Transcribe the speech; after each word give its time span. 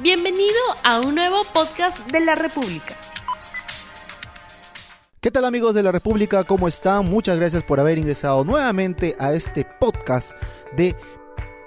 Bienvenido 0.00 0.54
a 0.84 1.00
un 1.00 1.16
nuevo 1.16 1.42
podcast 1.52 2.08
de 2.12 2.20
la 2.20 2.36
República. 2.36 2.94
¿Qué 5.20 5.32
tal 5.32 5.44
amigos 5.44 5.74
de 5.74 5.82
la 5.82 5.90
República? 5.90 6.44
¿Cómo 6.44 6.68
están? 6.68 7.06
Muchas 7.06 7.36
gracias 7.36 7.64
por 7.64 7.80
haber 7.80 7.98
ingresado 7.98 8.44
nuevamente 8.44 9.16
a 9.18 9.32
este 9.32 9.64
podcast 9.64 10.36
de 10.76 10.94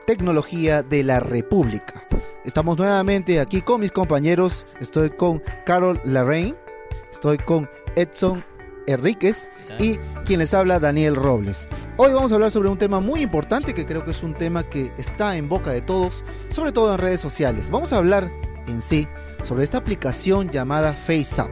tecnología 0.08 0.82
de 0.82 1.04
la 1.04 1.20
República. 1.20 2.08
Estamos 2.46 2.78
nuevamente 2.78 3.42
aquí 3.42 3.62
con 3.62 3.82
mis 3.82 3.92
compañeros. 3.92 4.66
Estoy 4.80 5.10
con 5.10 5.44
Carol 5.66 6.00
Larrain, 6.06 6.56
estoy 7.12 7.38
con 7.38 7.70
Edson 7.98 8.46
Enríquez 8.88 9.50
y 9.80 9.98
quien 10.26 10.40
les 10.40 10.54
habla 10.54 10.80
Daniel 10.80 11.16
Robles. 11.16 11.68
Hoy 11.98 12.14
vamos 12.14 12.32
a 12.32 12.36
hablar 12.36 12.52
sobre 12.52 12.70
un 12.70 12.78
tema 12.78 13.00
muy 13.00 13.22
importante 13.22 13.74
que 13.74 13.86
creo 13.86 14.04
que 14.04 14.12
es 14.12 14.24
un 14.24 14.34
tema 14.34 14.64
que 14.64 14.92
está 14.98 15.38
en 15.38 15.50
boca 15.50 15.72
de 15.72 15.82
todos, 15.82 16.24
sobre 16.50 16.72
todo 16.72 16.94
en 16.94 17.00
redes 17.00 17.22
sociales. 17.22 17.70
Vamos 17.70 17.94
a 17.94 17.98
hablar 17.98 18.32
en 18.68 18.82
sí 18.82 19.08
sobre 19.44 19.64
esta 19.64 19.78
aplicación 19.78 20.50
llamada 20.50 20.94
FaceApp. 20.94 21.50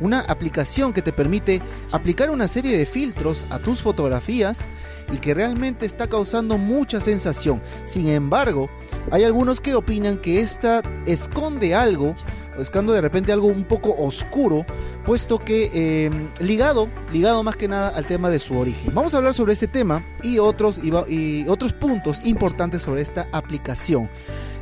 Una 0.00 0.20
aplicación 0.20 0.92
que 0.92 1.02
te 1.02 1.12
permite 1.12 1.62
aplicar 1.92 2.30
una 2.30 2.48
serie 2.48 2.76
de 2.76 2.86
filtros 2.86 3.46
a 3.50 3.60
tus 3.60 3.80
fotografías 3.80 4.66
y 5.12 5.18
que 5.18 5.34
realmente 5.34 5.86
está 5.86 6.08
causando 6.08 6.58
mucha 6.58 7.00
sensación. 7.00 7.62
Sin 7.84 8.08
embargo, 8.08 8.68
hay 9.12 9.22
algunos 9.22 9.60
que 9.60 9.76
opinan 9.76 10.18
que 10.18 10.40
esta 10.40 10.82
esconde 11.06 11.76
algo 11.76 12.16
buscando 12.56 12.92
de 12.92 13.00
repente 13.00 13.32
algo 13.32 13.48
un 13.48 13.64
poco 13.64 13.94
oscuro, 13.98 14.64
puesto 15.04 15.38
que 15.38 16.06
em, 16.06 16.30
ligado, 16.40 16.88
ligado 17.12 17.42
más 17.42 17.56
que 17.56 17.68
nada 17.68 17.88
al 17.90 18.06
tema 18.06 18.30
de 18.30 18.38
su 18.38 18.58
origen. 18.58 18.94
Vamos 18.94 19.14
a 19.14 19.18
hablar 19.18 19.34
sobre 19.34 19.52
ese 19.52 19.68
tema 19.68 20.04
y 20.22 20.38
otros, 20.38 20.80
y, 20.82 21.46
otros 21.48 21.72
puntos 21.72 22.20
importantes 22.24 22.82
sobre 22.82 23.02
esta 23.02 23.28
aplicación. 23.32 24.10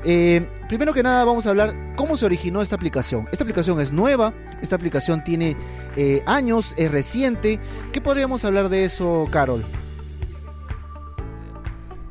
Em, 0.05 0.47
primero 0.69 0.95
que 0.95 1.03
nada 1.03 1.25
vamos 1.25 1.47
a 1.47 1.51
hablar 1.51 1.95
cómo 1.97 2.17
se 2.17 2.25
originó 2.25 2.63
esta 2.63 2.77
aplicación. 2.77 3.29
Esta 3.33 3.45
aplicación 3.45 3.81
es 3.81 3.93
nueva, 3.93 4.33
esta 4.63 4.77
aplicación 4.77 5.23
tiene 5.25 5.57
eh, 5.97 6.23
años, 6.27 6.75
es 6.77 6.91
reciente. 6.91 7.61
¿Qué 7.93 8.01
podríamos 8.01 8.45
hablar 8.45 8.69
de 8.69 8.85
eso, 8.85 9.29
Carol? 9.31 9.65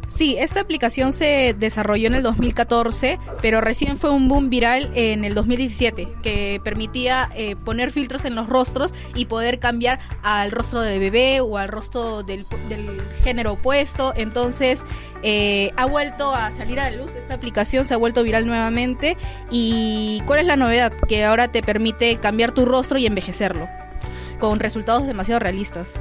Sí, 0.10 0.36
esta 0.40 0.60
aplicación 0.60 1.12
se 1.12 1.56
desarrolló 1.58 2.08
en 2.08 2.16
el 2.16 2.24
2014, 2.24 3.20
pero 3.44 3.62
recién 3.62 3.96
fue 3.96 4.10
un 4.10 4.28
boom 4.28 4.50
viral 4.50 4.92
en 4.96 5.24
el 5.24 5.36
2017, 5.36 6.08
que 6.24 6.60
permitía 6.64 7.30
eh, 7.36 7.56
poner 7.56 7.92
filtros 7.92 8.26
en 8.26 8.34
los 8.34 8.50
rostros 8.50 8.92
y 9.14 9.26
poder 9.26 9.60
cambiar 9.60 10.00
al 10.24 10.50
rostro 10.50 10.82
del 10.82 11.00
bebé 11.00 11.42
o 11.42 11.58
al 11.58 11.68
rostro 11.68 12.24
del, 12.24 12.44
género 13.24 13.54
opuesto. 13.54 14.12
Entonces, 14.16 14.84
eh, 15.22 15.72
ha 15.78 15.86
vuelto 15.86 16.34
a 16.34 16.50
salir 16.50 16.80
a 16.80 16.90
la 16.90 16.98
luz, 16.98 17.16
esta 17.16 17.36
aplicación 17.36 17.86
se 17.86 17.94
ha 17.94 17.98
vuelto 17.98 18.24
viral 18.24 18.48
nuevamente. 18.48 19.16
¿Y 19.52 20.24
cuál 20.26 20.40
es 20.40 20.48
la 20.48 20.56
novedad? 20.56 20.92
Que 21.08 21.24
ahora 21.24 21.52
te 21.52 21.62
permite 21.62 22.18
cambiar 22.20 22.52
tu 22.52 22.66
rostro 22.66 22.98
y 22.98 23.06
envejecerlo, 23.06 23.70
con 24.40 24.60
resultados 24.60 25.06
demasiado 25.06 25.38
realistas 25.38 26.00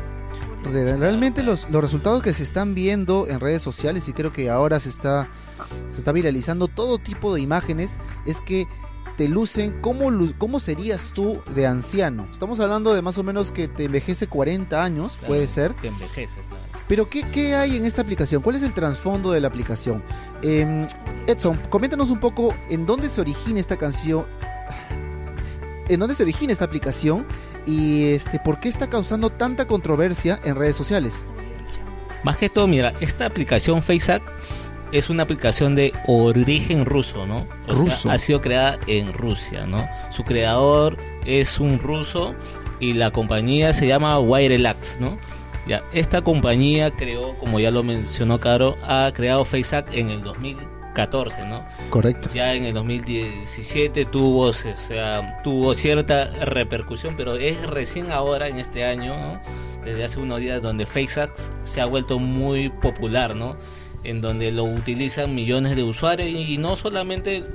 realmente 0.65 1.43
los, 1.43 1.71
los, 1.71 1.83
resultados 1.83 2.23
que 2.23 2.33
se 2.33 2.43
están 2.43 2.75
viendo 2.75 3.27
en 3.29 3.41
redes 3.41 3.63
sociales 3.63 4.09
y 4.09 4.13
creo 4.13 4.33
que 4.33 4.51
ahora 4.51 4.81
se 4.81 4.89
está, 4.89 5.29
se 5.89 5.99
está 5.99 6.13
viralizando 6.13 6.69
todo 6.69 6.99
tipo 6.99 7.35
de 7.35 7.41
imágenes 7.41 7.99
es 8.27 8.41
que 8.41 8.67
te 9.19 9.27
lucen 9.27 9.81
cómo, 9.81 10.11
cómo 10.39 10.61
serías 10.61 11.11
tú 11.13 11.43
de 11.53 11.67
anciano. 11.67 12.29
Estamos 12.33 12.61
hablando 12.61 12.95
de 12.95 13.03
más 13.03 13.19
o 13.19 13.25
menos 13.25 13.51
que 13.51 13.67
te 13.67 13.85
envejece 13.85 14.29
40 14.29 14.83
años, 14.83 15.19
puede 15.27 15.49
ser. 15.49 15.75
Te 15.75 15.89
envejece, 15.89 16.41
claro. 16.49 16.65
Pero 16.87 17.11
¿qué, 17.11 17.29
¿qué, 17.33 17.57
hay 17.57 17.77
en 17.77 17.85
esta 17.85 18.01
aplicación? 18.01 18.43
¿Cuál 18.43 18.55
es 18.55 18.63
el 18.63 18.73
trasfondo 18.73 19.33
de 19.33 19.41
la 19.41 19.49
aplicación? 19.49 20.05
Eh, 20.41 20.87
Edson, 21.27 21.61
coméntanos 21.69 22.11
un 22.11 22.21
poco 22.21 22.55
en 22.71 22.87
dónde 22.87 23.09
se 23.09 23.21
origina 23.21 23.59
esta 23.59 23.77
canción. 23.77 24.25
¿En 25.89 25.99
dónde 25.99 26.15
se 26.15 26.23
origina 26.23 26.53
esta 26.53 26.67
aplicación 26.67 27.27
y 27.69 28.13
este, 28.13 28.39
¿por 28.39 28.61
qué 28.61 28.71
está 28.71 28.89
causando 28.89 29.29
tanta 29.29 29.67
controversia 29.67 30.41
en 30.43 30.57
redes 30.57 30.75
sociales? 30.75 31.27
Más 32.25 32.39
que 32.39 32.49
todo, 32.49 32.67
mira, 32.67 32.95
esta 33.01 33.27
aplicación 33.27 33.83
FaceApp 33.83 34.23
es 34.91 35.11
una 35.11 35.25
aplicación 35.25 35.75
de 35.75 35.93
origen 36.07 36.87
ruso, 36.87 37.27
¿no? 37.27 37.47
ruso. 37.69 38.11
ha 38.11 38.19
sido 38.19 38.41
creada 38.41 38.79
en 38.87 39.13
Rusia, 39.13 39.67
¿no? 39.67 39.87
Su 40.11 40.25
creador 40.25 40.97
es 41.27 41.61
un 41.61 41.79
ruso 41.79 42.35
y 42.81 42.95
la 42.95 43.11
compañía 43.11 43.75
se 43.75 43.87
llama 43.87 44.19
Wirelax, 44.19 44.99
¿no? 44.99 45.19
Ya, 45.67 45.85
esta 45.93 46.23
compañía 46.23 46.91
creó, 46.91 47.39
como 47.39 47.61
ya 47.61 47.71
lo 47.71 47.83
mencionó 47.83 48.41
Caro, 48.41 48.79
ha 48.83 49.13
creado 49.15 49.45
FaceApp 49.45 49.91
en 49.93 50.09
el 50.09 50.23
2000 50.23 50.78
14, 50.99 51.47
¿no? 51.47 51.65
Correcto. 51.91 52.29
Ya 52.35 52.55
en 52.55 52.65
el 52.65 52.75
2017 52.75 54.05
tuvo, 54.07 54.47
o 54.47 54.53
sea, 54.53 55.41
tuvo 55.45 55.73
cierta 55.77 56.25
repercusión, 56.45 57.15
pero 57.17 57.37
es 57.37 57.65
recién 57.69 58.11
ahora, 58.11 58.49
en 58.49 58.59
este 58.59 58.85
año, 58.85 59.41
desde 59.85 60.03
hace 60.03 60.19
unos 60.19 60.41
días, 60.41 60.61
donde 60.61 60.87
FaceApp 60.87 61.31
se 61.63 61.81
ha 61.81 61.87
vuelto 61.87 62.19
muy 62.19 62.69
popular, 62.69 63.37
¿no? 63.37 63.57
En 64.03 64.21
donde 64.21 64.51
lo 64.51 64.65
utilizan 64.65 65.37
millones 65.37 65.77
de 65.77 65.85
usuarios 65.85 66.29
y 66.29 66.59
no 66.59 66.75
solamente 66.75 67.47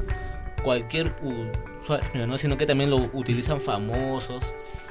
cualquier 0.64 1.14
usuario, 1.22 2.26
¿no? 2.26 2.38
sino 2.38 2.56
que 2.56 2.66
también 2.66 2.92
lo 2.92 3.10
utilizan 3.12 3.60
famosos 3.60 4.42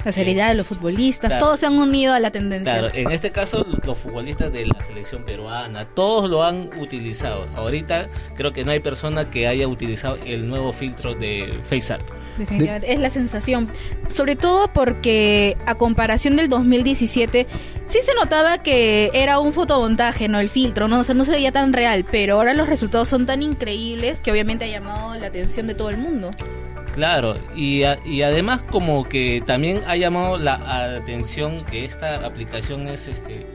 la 0.03 0.11
seriedad 0.11 0.49
de 0.49 0.55
los 0.55 0.67
futbolistas, 0.67 1.37
todos 1.39 1.59
se 1.59 1.65
han 1.65 1.77
unido 1.77 2.13
a 2.13 2.19
la 2.19 2.31
tendencia. 2.31 2.79
Claro, 2.79 2.93
en 2.93 3.11
este 3.11 3.31
caso 3.31 3.65
los 3.83 3.97
futbolistas 3.97 4.51
de 4.51 4.65
la 4.65 4.81
selección 4.81 5.23
peruana, 5.23 5.85
todos 5.85 6.29
lo 6.29 6.43
han 6.43 6.69
utilizado. 6.79 7.47
Ahorita 7.55 8.09
creo 8.35 8.51
que 8.51 8.63
no 8.63 8.71
hay 8.71 8.79
persona 8.79 9.29
que 9.29 9.47
haya 9.47 9.67
utilizado 9.67 10.17
el 10.25 10.47
nuevo 10.47 10.73
filtro 10.73 11.15
de 11.15 11.59
FaceApp. 11.63 12.01
Definitivamente, 12.37 12.91
es 12.91 12.99
la 12.99 13.09
sensación. 13.09 13.69
Sobre 14.09 14.35
todo 14.35 14.67
porque 14.73 15.55
a 15.65 15.75
comparación 15.75 16.35
del 16.35 16.49
2017, 16.49 17.45
sí 17.85 17.99
se 18.01 18.13
notaba 18.15 18.57
que 18.59 19.11
era 19.13 19.39
un 19.39 19.53
fotomontaje, 19.53 20.27
¿no? 20.27 20.39
El 20.39 20.49
filtro, 20.49 20.87
¿no? 20.87 20.99
O 20.99 21.03
sea, 21.03 21.15
no 21.15 21.25
se 21.25 21.31
veía 21.31 21.51
tan 21.51 21.73
real, 21.73 22.05
pero 22.09 22.35
ahora 22.35 22.53
los 22.53 22.67
resultados 22.67 23.07
son 23.07 23.25
tan 23.25 23.43
increíbles 23.43 24.21
que 24.21 24.31
obviamente 24.31 24.65
ha 24.65 24.67
llamado 24.67 25.15
la 25.15 25.27
atención 25.27 25.67
de 25.67 25.75
todo 25.75 25.89
el 25.89 25.97
mundo. 25.97 26.31
Claro, 26.93 27.35
y, 27.55 27.83
y 28.05 28.21
además 28.21 28.63
como 28.69 29.09
que 29.09 29.43
también 29.45 29.81
ha 29.87 29.95
llamado 29.95 30.37
la 30.37 30.95
atención 30.97 31.65
que 31.65 31.85
esta 31.85 32.25
aplicación 32.25 32.87
es 32.87 33.07
este 33.07 33.47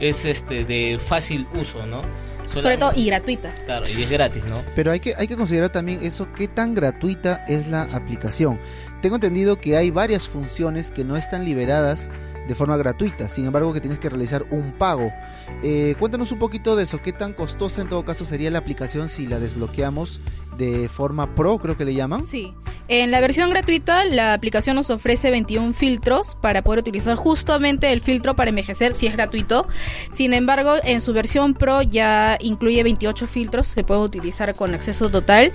es 0.00 0.24
este 0.24 0.64
de 0.64 0.98
fácil 0.98 1.46
uso, 1.54 1.86
¿no? 1.86 2.02
Sobre 2.48 2.78
todo 2.78 2.92
y 2.94 3.06
gratuita. 3.06 3.52
Claro, 3.64 3.86
y 3.88 4.02
es 4.02 4.10
gratis, 4.10 4.42
¿no? 4.44 4.62
Pero 4.74 4.92
hay 4.92 5.00
que 5.00 5.14
hay 5.16 5.26
que 5.26 5.36
considerar 5.36 5.70
también 5.70 5.98
eso 6.02 6.28
qué 6.34 6.48
tan 6.48 6.74
gratuita 6.74 7.44
es 7.48 7.66
la 7.66 7.82
aplicación. 7.82 8.58
Tengo 9.02 9.16
entendido 9.16 9.60
que 9.60 9.76
hay 9.76 9.90
varias 9.90 10.28
funciones 10.28 10.90
que 10.90 11.04
no 11.04 11.16
están 11.16 11.44
liberadas 11.44 12.10
de 12.46 12.54
forma 12.54 12.76
gratuita, 12.76 13.28
sin 13.28 13.46
embargo 13.46 13.72
que 13.72 13.80
tienes 13.80 13.98
que 13.98 14.08
realizar 14.08 14.44
un 14.50 14.72
pago. 14.72 15.12
Eh, 15.62 15.94
cuéntanos 15.98 16.32
un 16.32 16.38
poquito 16.38 16.76
de 16.76 16.84
eso, 16.84 17.00
qué 17.02 17.12
tan 17.12 17.32
costosa 17.32 17.82
en 17.82 17.88
todo 17.88 18.04
caso 18.04 18.24
sería 18.24 18.50
la 18.50 18.58
aplicación 18.58 19.08
si 19.08 19.26
la 19.26 19.38
desbloqueamos 19.38 20.20
de 20.56 20.88
forma 20.88 21.34
pro, 21.34 21.58
creo 21.58 21.76
que 21.76 21.84
le 21.84 21.94
llaman. 21.94 22.24
Sí. 22.24 22.54
En 22.88 23.10
la 23.10 23.20
versión 23.20 23.50
gratuita, 23.50 24.04
la 24.04 24.32
aplicación 24.32 24.76
nos 24.76 24.90
ofrece 24.90 25.30
21 25.30 25.72
filtros 25.72 26.36
para 26.36 26.62
poder 26.62 26.80
utilizar 26.80 27.16
justamente 27.16 27.92
el 27.92 28.00
filtro 28.00 28.36
para 28.36 28.50
envejecer 28.50 28.94
si 28.94 29.06
es 29.06 29.14
gratuito. 29.14 29.66
Sin 30.12 30.32
embargo, 30.32 30.74
en 30.84 31.00
su 31.00 31.12
versión 31.12 31.54
pro 31.54 31.82
ya 31.82 32.38
incluye 32.40 32.82
28 32.82 33.26
filtros 33.26 33.74
que 33.74 33.82
pueden 33.82 34.04
utilizar 34.04 34.54
con 34.54 34.72
acceso 34.72 35.10
total. 35.10 35.52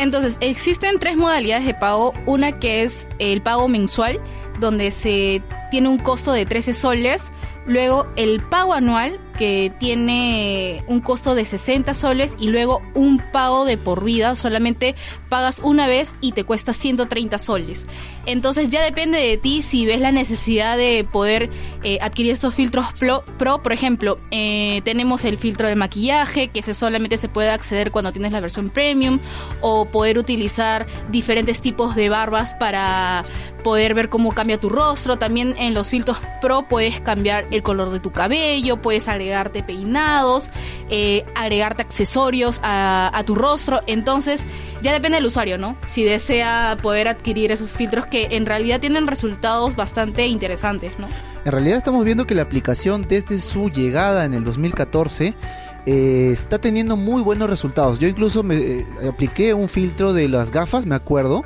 Entonces, 0.00 0.38
existen 0.40 0.98
tres 0.98 1.18
modalidades 1.18 1.66
de 1.66 1.74
pago. 1.74 2.14
Una 2.24 2.58
que 2.58 2.82
es 2.82 3.06
el 3.18 3.42
pago 3.42 3.68
mensual, 3.68 4.18
donde 4.58 4.92
se 4.92 5.42
tiene 5.70 5.90
un 5.90 5.98
costo 5.98 6.32
de 6.32 6.46
13 6.46 6.72
soles. 6.72 7.30
Luego 7.66 8.06
el 8.16 8.40
pago 8.40 8.72
anual, 8.72 9.20
que 9.40 9.72
tiene 9.78 10.84
un 10.86 11.00
costo 11.00 11.34
de 11.34 11.46
60 11.46 11.94
soles 11.94 12.36
y 12.38 12.48
luego 12.48 12.82
un 12.92 13.22
pago 13.32 13.64
de 13.64 13.78
por 13.78 14.04
vida, 14.04 14.36
solamente 14.36 14.94
pagas 15.30 15.62
una 15.64 15.86
vez 15.86 16.14
y 16.20 16.32
te 16.32 16.44
cuesta 16.44 16.74
130 16.74 17.38
soles. 17.38 17.86
Entonces 18.26 18.68
ya 18.68 18.82
depende 18.82 19.16
de 19.18 19.38
ti 19.38 19.62
si 19.62 19.86
ves 19.86 20.02
la 20.02 20.12
necesidad 20.12 20.76
de 20.76 21.08
poder 21.10 21.48
eh, 21.82 21.96
adquirir 22.02 22.32
estos 22.32 22.54
filtros 22.54 22.84
pro. 22.98 23.24
Por 23.62 23.72
ejemplo, 23.72 24.18
eh, 24.30 24.82
tenemos 24.84 25.24
el 25.24 25.38
filtro 25.38 25.68
de 25.68 25.74
maquillaje, 25.74 26.48
que 26.48 26.60
se 26.60 26.74
solamente 26.74 27.16
se 27.16 27.30
puede 27.30 27.48
acceder 27.48 27.92
cuando 27.92 28.12
tienes 28.12 28.32
la 28.32 28.40
versión 28.40 28.68
premium, 28.68 29.20
o 29.62 29.86
poder 29.86 30.18
utilizar 30.18 30.84
diferentes 31.10 31.62
tipos 31.62 31.94
de 31.94 32.10
barbas 32.10 32.54
para 32.56 33.24
poder 33.64 33.94
ver 33.94 34.10
cómo 34.10 34.34
cambia 34.34 34.60
tu 34.60 34.68
rostro. 34.68 35.16
También 35.16 35.54
en 35.56 35.72
los 35.72 35.88
filtros 35.88 36.18
pro 36.42 36.68
puedes 36.68 37.00
cambiar 37.00 37.46
el 37.50 37.62
color 37.62 37.88
de 37.88 38.00
tu 38.00 38.10
cabello, 38.10 38.82
puedes 38.82 39.08
agregar 39.08 39.29
agregarte 39.30 39.62
peinados, 39.62 40.50
eh, 40.88 41.24
agregarte 41.34 41.82
accesorios 41.82 42.60
a, 42.62 43.22
tu 43.26 43.34
rostro. 43.34 43.80
Entonces, 43.86 44.44
ya 44.82 44.92
depende 44.92 45.16
del 45.16 45.26
usuario, 45.26 45.58
¿no? 45.58 45.76
Si 45.86 46.04
desea 46.04 46.76
poder 46.82 47.08
adquirir 47.08 47.52
esos 47.52 47.76
filtros 47.76 48.06
que 48.06 48.28
en 48.32 48.46
realidad 48.46 48.80
tienen 48.80 49.06
resultados 49.06 49.76
bastante 49.76 50.26
interesantes, 50.26 50.98
¿no? 50.98 51.06
En 51.44 51.52
realidad 51.52 51.78
estamos 51.78 52.04
viendo 52.04 52.26
que 52.26 52.34
la 52.34 52.42
aplicación 52.42 53.06
desde 53.08 53.40
su 53.40 53.70
llegada 53.70 54.24
en 54.24 54.34
el 54.34 54.44
2014 54.44 55.34
eh, 55.86 56.30
está 56.32 56.58
teniendo 56.58 56.96
muy 56.96 57.22
buenos 57.22 57.48
resultados. 57.48 57.98
Yo 57.98 58.08
incluso 58.08 58.42
me 58.42 58.56
eh, 58.56 58.86
apliqué 59.08 59.54
un 59.54 59.68
filtro 59.68 60.12
de 60.12 60.28
las 60.28 60.50
gafas, 60.50 60.84
me 60.84 60.94
acuerdo, 60.94 61.44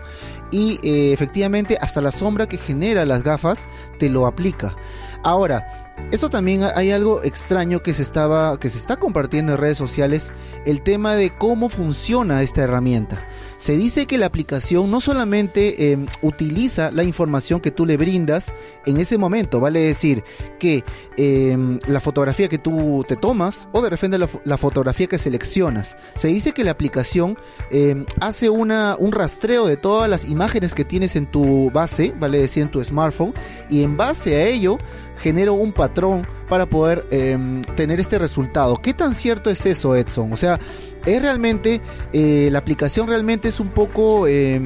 y 0.51 0.81
eh, 0.83 1.13
efectivamente 1.13 1.79
hasta 1.81 2.01
la 2.01 2.11
sombra 2.11 2.49
que 2.49 2.59
genera 2.59 3.05
las 3.05 3.23
gafas 3.23 3.67
te 3.99 4.09
lo 4.09 4.27
aplica. 4.27 4.75
Ahora, 5.23 5.94
esto 6.11 6.31
también 6.31 6.63
hay 6.77 6.93
algo 6.93 7.23
extraño 7.25 7.83
que 7.83 7.93
se 7.93 8.03
estaba 8.03 8.59
que 8.61 8.71
se 8.71 8.79
está 8.79 8.97
compartiendo 8.97 9.53
en 9.53 9.59
redes 9.59 9.79
sociales, 9.79 10.33
el 10.65 10.83
tema 10.83 11.15
de 11.15 11.31
cómo 11.31 11.69
funciona 11.69 12.43
esta 12.43 12.63
herramienta. 12.63 13.27
Se 13.57 13.77
dice 13.77 14.07
que 14.07 14.19
la 14.19 14.27
aplicación 14.27 14.91
no 14.91 15.01
solamente 15.01 15.93
eh, 15.93 16.07
utiliza 16.23 16.91
la 16.91 17.03
información 17.03 17.61
que 17.61 17.71
tú 17.71 17.87
le 17.87 17.97
brindas 17.97 18.55
en 18.85 18.99
ese 18.99 19.17
momento, 19.17 19.59
vale 19.59 19.81
decir 19.81 20.23
que 20.59 20.85
eh, 21.17 21.57
la 21.87 22.01
fotografía 22.01 22.49
que 22.49 22.59
tú 22.59 23.05
te 23.09 23.17
tomas 23.17 23.69
o 23.73 23.81
de 23.81 23.91
repente 23.91 24.19
la, 24.19 24.59
fotografía 24.59 25.07
que 25.07 25.19
seleccionas. 25.19 25.97
Se 26.15 26.29
dice 26.29 26.53
que 26.53 26.65
la 26.65 26.73
aplicación 26.73 27.39
eh, 27.71 28.05
hace 28.21 28.51
una, 28.51 28.97
un 28.99 29.13
rastreo 29.13 29.67
de 29.67 29.77
todas 29.77 30.11
las 30.11 30.27
imágenes 30.27 30.75
que 30.75 30.85
tienes 30.85 31.17
en 31.17 31.27
tu 31.27 31.71
base, 31.71 32.13
vale 32.19 32.41
decir 32.41 32.63
en 32.63 32.71
tu 32.71 32.85
smartphone, 32.85 33.35
y 33.71 33.83
en 33.83 33.97
base 33.97 34.37
a 34.37 34.47
ello 34.47 34.79
genera 35.17 35.53
un 35.53 35.73
patrón 35.73 36.27
para 36.49 36.67
poder 36.67 37.07
eh, 37.11 37.37
tener 37.77 38.01
este 38.01 38.19
resultado. 38.19 38.77
¿Qué 38.77 38.95
tan 38.95 39.15
cierto 39.15 39.51
es 39.51 39.65
eso, 39.67 39.97
Edson? 39.97 40.33
O 40.33 40.37
sea, 40.37 40.59
es 41.07 41.23
realmente, 41.23 41.81
eh, 42.13 42.49
la 42.51 42.59
aplicación 42.59 43.09
realmente 43.09 43.49
es 43.49 43.61
un 43.61 43.69
poco, 43.69 44.27
eh, 44.27 44.61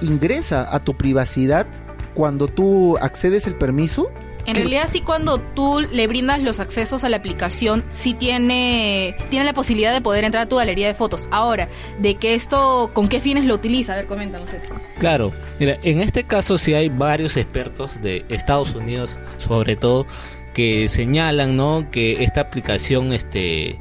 ingresa 0.00 0.74
a 0.74 0.80
tu 0.80 0.96
privacidad 0.96 1.66
cuando 2.14 2.48
tú 2.48 2.96
accedes 2.98 3.46
el 3.46 3.54
permiso. 3.54 4.10
En 4.48 4.54
realidad 4.54 4.88
sí 4.90 5.02
cuando 5.02 5.38
tú 5.38 5.80
le 5.80 6.06
brindas 6.06 6.42
los 6.42 6.58
accesos 6.58 7.04
a 7.04 7.10
la 7.10 7.18
aplicación, 7.18 7.84
sí 7.90 8.14
tiene, 8.14 9.14
tiene 9.28 9.44
la 9.44 9.52
posibilidad 9.52 9.92
de 9.92 10.00
poder 10.00 10.24
entrar 10.24 10.44
a 10.44 10.48
tu 10.48 10.56
galería 10.56 10.86
de 10.86 10.94
fotos. 10.94 11.28
Ahora, 11.30 11.68
de 11.98 12.14
que 12.14 12.34
esto, 12.34 12.90
¿con 12.94 13.08
qué 13.08 13.20
fines 13.20 13.44
lo 13.44 13.54
utiliza? 13.54 13.92
A 13.92 13.96
ver, 13.96 14.06
coméntanos. 14.06 14.48
Edson. 14.50 14.80
Claro, 14.98 15.34
mira, 15.60 15.78
en 15.82 16.00
este 16.00 16.24
caso 16.24 16.56
sí 16.56 16.72
hay 16.72 16.88
varios 16.88 17.36
expertos 17.36 18.00
de 18.00 18.24
Estados 18.30 18.74
Unidos, 18.74 19.20
sobre 19.36 19.76
todo, 19.76 20.06
que 20.54 20.88
señalan, 20.88 21.54
¿no? 21.54 21.90
Que 21.90 22.24
esta 22.24 22.40
aplicación, 22.40 23.12
este, 23.12 23.78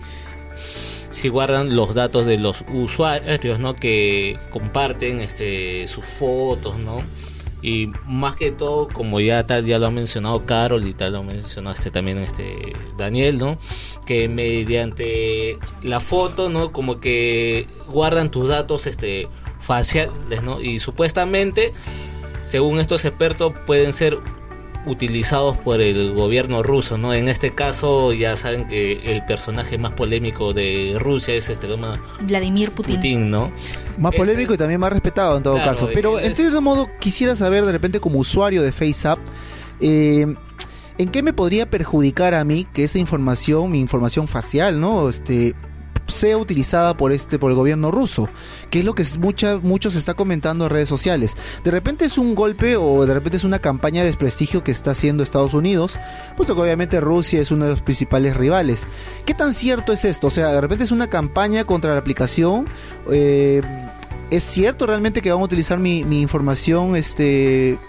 si 1.10 1.30
guardan 1.30 1.78
los 1.78 1.96
datos 1.96 2.26
de 2.26 2.40
los 2.40 2.66
usuarios, 2.74 3.58
¿no? 3.60 3.74
Que 3.74 4.38
comparten, 4.50 5.22
este, 5.22 5.88
sus 5.88 6.04
fotos, 6.04 6.78
¿no? 6.78 7.04
Y 7.68 7.92
más 8.06 8.38
que 8.38 8.52
todo, 8.52 8.88
como 8.88 9.20
ya 9.20 9.46
tal, 9.46 9.66
ya 9.66 9.78
lo 9.78 9.88
ha 9.88 9.92
mencionado 9.92 10.46
Carol 10.46 10.88
y 10.88 10.94
tal 10.94 11.12
lo 11.12 11.24
mencionó 11.24 11.70
este 11.72 11.92
también 11.92 12.18
este 12.20 12.72
Daniel, 12.96 13.38
¿no? 13.38 13.58
Que 14.06 14.30
mediante 14.30 15.60
la 15.84 16.00
foto, 16.00 16.48
¿no? 16.48 16.72
Como 16.72 17.02
que 17.02 17.68
guardan 17.90 18.32
tus 18.32 18.48
datos 18.48 18.88
este 18.88 19.28
faciales, 19.60 20.44
¿no? 20.44 20.62
Y 20.62 20.80
supuestamente, 20.80 21.74
según 22.44 22.80
estos 22.80 23.04
expertos, 23.04 23.52
pueden 23.66 23.92
ser 23.92 24.18
utilizados 24.88 25.58
por 25.58 25.82
el 25.82 26.14
gobierno 26.14 26.64
ruso, 26.64 26.98
¿no? 26.98 27.14
En 27.14 27.28
este 27.28 27.54
caso 27.54 28.14
ya 28.14 28.36
saben 28.36 28.68
que 28.68 29.12
el 29.12 29.24
personaje 29.26 29.78
más 29.78 29.92
polémico 29.92 30.54
de 30.54 30.96
Rusia 31.00 31.34
es 31.36 31.50
este 31.50 31.68
llama 31.68 32.02
Vladimir 32.22 32.72
Putin. 32.72 32.96
Putin, 32.96 33.30
¿no? 33.30 33.52
Más 33.98 34.14
polémico 34.16 34.54
y 34.54 34.58
también 34.58 34.80
más 34.80 34.92
respetado 34.94 35.38
en 35.38 35.44
todo 35.44 35.56
Claro, 35.56 35.72
caso. 35.72 35.90
Pero 35.94 36.20
es- 36.20 36.28
en 36.28 36.36
cierto 36.36 36.62
modo 36.62 36.88
quisiera 37.00 37.36
saber 37.36 37.66
de 37.66 37.72
repente 37.72 38.00
como 38.00 38.20
usuario 38.20 38.62
de 38.64 38.72
FaceApp, 38.72 39.20
eh, 39.82 40.26
¿en 40.98 41.10
qué 41.10 41.22
me 41.22 41.34
podría 41.34 41.70
perjudicar 41.70 42.34
a 42.34 42.44
mí 42.44 42.66
que 42.74 42.84
esa 42.84 42.98
información, 43.00 43.70
mi 43.70 43.80
información 43.80 44.28
facial, 44.28 44.80
¿no? 44.80 45.10
Este 45.10 45.54
sea 46.08 46.38
utilizada 46.38 46.98
por 46.98 47.12
este 47.12 47.40
por 47.40 47.52
el 47.52 47.58
gobierno 47.58 47.92
ruso, 47.92 48.30
que 48.70 48.80
es 48.80 48.86
lo 48.86 48.96
que 48.96 49.06
mucha, 49.20 49.58
muchos 49.58 49.96
está 49.96 50.14
comentando 50.14 50.66
en 50.66 50.72
redes 50.72 50.90
sociales. 50.90 51.36
De 51.64 51.72
repente 51.72 52.06
es 52.06 52.18
un 52.18 52.36
golpe 52.36 52.78
o 52.78 53.06
de 53.06 53.14
repente 53.14 53.38
es 53.38 53.44
una 53.44 53.60
campaña 53.60 54.02
de 54.02 54.08
desprestigio 54.08 54.64
que 54.64 54.72
está 54.72 54.92
haciendo 54.92 55.24
Estados 55.24 55.54
Unidos, 55.54 56.00
puesto 56.36 56.56
que 56.56 56.62
obviamente 56.62 57.00
Rusia 57.00 57.42
es 57.42 57.52
uno 57.52 57.66
de 57.66 57.72
los 57.72 57.82
principales 57.82 58.36
rivales. 58.36 58.88
¿Qué 59.26 59.34
tan 59.34 59.54
cierto 59.54 59.94
es 59.94 60.06
esto? 60.06 60.28
O 60.28 60.32
sea, 60.32 60.52
de 60.52 60.62
repente 60.62 60.84
es 60.84 60.92
una 60.92 61.08
campaña 61.08 61.66
contra 61.66 61.92
la 61.94 62.00
aplicación. 62.00 62.66
eh, 63.12 63.62
¿Es 64.30 64.44
cierto 64.44 64.86
realmente 64.86 65.22
que 65.22 65.32
van 65.32 65.40
a 65.40 65.46
utilizar 65.46 65.80
mi, 65.80 66.04
mi 66.04 66.20
información 66.20 66.98
este 66.98 67.80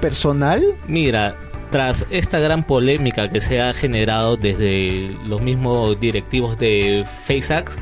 personal? 0.00 0.76
Mira, 0.88 1.36
tras 1.74 2.06
esta 2.10 2.38
gran 2.38 2.62
polémica 2.62 3.28
que 3.28 3.40
se 3.40 3.60
ha 3.60 3.72
generado 3.72 4.36
desde 4.36 5.10
los 5.26 5.42
mismos 5.42 5.98
directivos 5.98 6.56
de 6.56 7.04
FaceAx, 7.26 7.80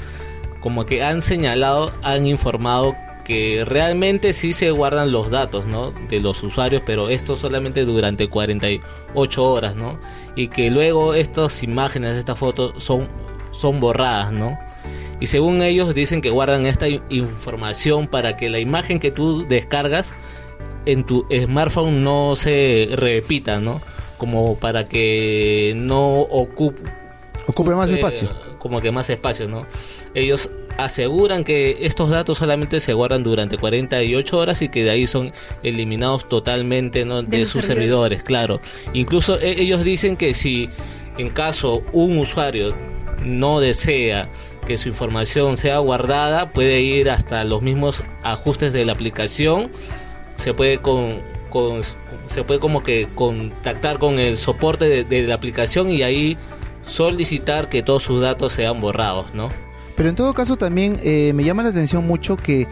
como 0.61 0.87
que 0.87 1.03
han 1.03 1.21
señalado, 1.21 1.93
han 2.01 2.25
informado 2.27 2.97
que 3.23 3.67
realmente 3.67 4.33
sí 4.33 4.55
se 4.55 4.71
guardan 4.71 5.13
los 5.13 5.31
datos, 5.31 5.67
¿no? 5.67 5.93
De 6.09 6.21
los 6.21 6.43
usuarios, 6.43 6.81
pero 6.87 7.11
esto 7.11 7.37
solamente 7.37 7.85
durante 7.85 8.31
48 8.31 9.45
horas, 9.45 9.77
¿no? 9.77 10.01
Y 10.37 10.49
que 10.49 10.71
luego 10.71 11.13
estas 11.13 11.63
imágenes, 11.63 12.17
estas 12.17 12.39
fotos 12.39 12.83
son, 12.83 13.09
son 13.51 13.79
borradas, 13.79 14.33
¿no? 14.33 14.59
Y 15.21 15.27
según 15.27 15.61
ellos 15.61 15.95
dicen 15.95 16.23
que 16.23 16.31
guardan 16.31 16.65
esta 16.65 16.87
información 17.11 18.07
para 18.07 18.39
que 18.39 18.49
la 18.49 18.59
imagen 18.59 18.99
que 18.99 19.11
tú 19.11 19.47
descargas 19.47 20.15
en 20.87 21.05
tu 21.05 21.27
smartphone 21.31 22.03
no 22.05 22.37
se 22.37 22.89
repita, 22.93 23.61
¿no? 23.61 23.81
Como 24.19 24.57
para 24.57 24.85
que 24.85 25.75
no 25.77 26.21
ocupe 26.21 26.83
Ocupe 27.47 27.75
más 27.75 27.91
eh, 27.91 27.95
espacio. 27.95 28.31
Como 28.59 28.81
que 28.81 28.93
más 28.93 29.11
espacio, 29.11 29.49
¿no? 29.49 29.67
Ellos 30.15 30.51
aseguran 30.79 31.45
que 31.45 31.85
estos 31.87 32.11
datos 32.11 32.39
solamente 32.39 32.81
se 32.81 32.93
guardan 32.95 33.23
durante 33.23 33.59
48 33.59 34.39
horas 34.39 34.63
y 34.63 34.69
que 34.69 34.85
de 34.85 34.91
ahí 34.91 35.07
son 35.07 35.33
eliminados 35.63 36.29
totalmente 36.29 37.05
¿no? 37.05 37.23
de, 37.23 37.45
sus 37.45 37.65
servidores. 37.65 38.21
servidores, 38.21 38.23
claro. 38.23 38.61
Incluso 38.95 39.39
e- 39.39 39.61
ellos 39.61 39.85
dicen 39.85 40.17
que 40.17 40.35
si 40.35 40.71
en 41.19 41.31
caso 41.31 41.83
un 41.93 42.17
usuario 42.19 42.75
no 43.25 43.61
desea 43.61 44.29
que 44.67 44.79
su 44.79 44.89
información 44.89 45.57
sea 45.57 45.79
guardada, 45.79 46.53
puede 46.53 46.81
ir 46.81 47.11
hasta 47.11 47.43
los 47.45 47.63
mismos 47.63 48.03
ajustes 48.23 48.73
de 48.73 48.85
la 48.85 48.93
aplicación, 48.93 49.71
se 50.43 50.55
puede 50.55 50.79
con, 50.79 51.21
se 52.27 52.43
puede 52.43 52.59
como 52.59 52.83
que 52.83 53.09
contactar 53.15 54.01
con 54.01 54.19
el 54.19 54.37
soporte 54.37 54.87
de, 54.87 55.05
de 55.05 55.23
la 55.23 55.37
aplicación 55.37 55.89
y 55.89 56.03
ahí 56.03 56.37
solicitar 56.83 57.69
que 57.69 57.85
todos 57.85 58.03
sus 58.03 58.21
datos 58.21 58.53
sean 58.53 58.81
borrados, 58.81 59.33
¿no? 59.35 59.51
Pero 59.97 60.09
en 60.09 60.17
todo 60.17 60.33
caso 60.35 60.57
también 60.57 60.99
eh, 61.05 61.33
me 61.33 61.45
llama 61.45 61.63
la 61.63 61.69
atención 61.69 62.05
mucho 62.05 62.37
que 62.37 62.67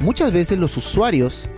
muchas 0.00 0.32
veces 0.32 0.58
los 0.58 0.76
usuarios 0.76 1.48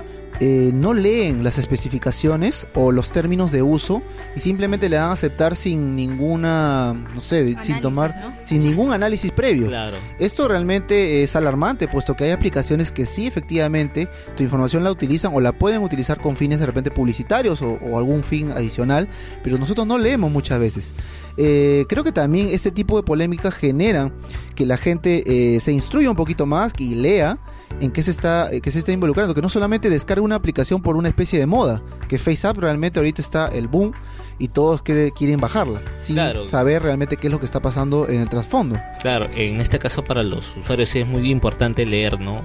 eh, 0.40 0.70
no 0.72 0.94
leen 0.94 1.44
las 1.44 1.58
especificaciones 1.58 2.66
o 2.74 2.92
los 2.92 3.12
términos 3.12 3.52
de 3.52 3.62
uso 3.62 4.02
y 4.34 4.40
simplemente 4.40 4.88
le 4.88 4.96
dan 4.96 5.10
a 5.10 5.12
aceptar 5.12 5.54
sin 5.54 5.94
ninguna, 5.94 6.94
no 7.14 7.20
sé, 7.20 7.56
sin 7.60 7.80
tomar, 7.80 8.16
¿no? 8.16 8.34
sin 8.44 8.62
ningún 8.62 8.92
análisis 8.92 9.30
previo. 9.30 9.68
Claro. 9.68 9.98
Esto 10.18 10.48
realmente 10.48 11.22
es 11.22 11.36
alarmante, 11.36 11.88
puesto 11.88 12.16
que 12.16 12.24
hay 12.24 12.30
aplicaciones 12.30 12.90
que 12.90 13.06
sí 13.06 13.26
efectivamente 13.26 14.08
tu 14.36 14.42
información 14.42 14.82
la 14.82 14.90
utilizan 14.90 15.32
o 15.34 15.40
la 15.40 15.52
pueden 15.52 15.82
utilizar 15.82 16.20
con 16.20 16.36
fines 16.36 16.58
de 16.58 16.66
repente 16.66 16.90
publicitarios 16.90 17.60
o, 17.62 17.72
o 17.72 17.98
algún 17.98 18.24
fin 18.24 18.50
adicional, 18.50 19.08
pero 19.44 19.58
nosotros 19.58 19.86
no 19.86 19.98
leemos 19.98 20.32
muchas 20.32 20.58
veces. 20.58 20.94
Eh, 21.36 21.86
creo 21.88 22.04
que 22.04 22.12
también 22.12 22.48
este 22.48 22.70
tipo 22.70 22.96
de 22.96 23.02
polémicas 23.02 23.54
generan 23.54 24.12
que 24.54 24.66
la 24.66 24.76
gente 24.76 25.22
eh, 25.26 25.60
se 25.60 25.72
instruya 25.72 26.10
un 26.10 26.16
poquito 26.16 26.46
más 26.46 26.72
y 26.78 26.94
lea 26.94 27.38
en 27.80 27.90
qué 27.92 28.02
se 28.02 28.10
está 28.10 28.52
eh, 28.52 28.60
qué 28.60 28.70
se 28.70 28.80
está 28.80 28.92
involucrando, 28.92 29.34
que 29.34 29.42
no 29.42 29.48
solamente 29.48 29.88
descargue 29.90 30.22
una 30.22 30.34
aplicación 30.34 30.82
por 30.82 30.96
una 30.96 31.08
especie 31.08 31.38
de 31.38 31.46
moda, 31.46 31.82
que 32.08 32.18
FaceApp 32.18 32.58
realmente 32.58 32.98
ahorita 32.98 33.22
está 33.22 33.48
el 33.48 33.68
boom 33.68 33.92
y 34.38 34.48
todos 34.48 34.82
quiere- 34.82 35.12
quieren 35.12 35.40
bajarla, 35.40 35.80
sin 35.98 36.16
Claro. 36.16 36.44
saber 36.46 36.82
realmente 36.82 37.16
qué 37.16 37.28
es 37.28 37.32
lo 37.32 37.38
que 37.40 37.46
está 37.46 37.60
pasando 37.60 38.08
en 38.08 38.20
el 38.22 38.28
trasfondo. 38.28 38.78
Claro, 39.00 39.26
en 39.34 39.60
este 39.60 39.78
caso 39.78 40.02
para 40.02 40.22
los 40.22 40.56
usuarios 40.56 40.94
es 40.96 41.06
muy 41.06 41.30
importante 41.30 41.86
leer, 41.86 42.20
¿no? 42.20 42.42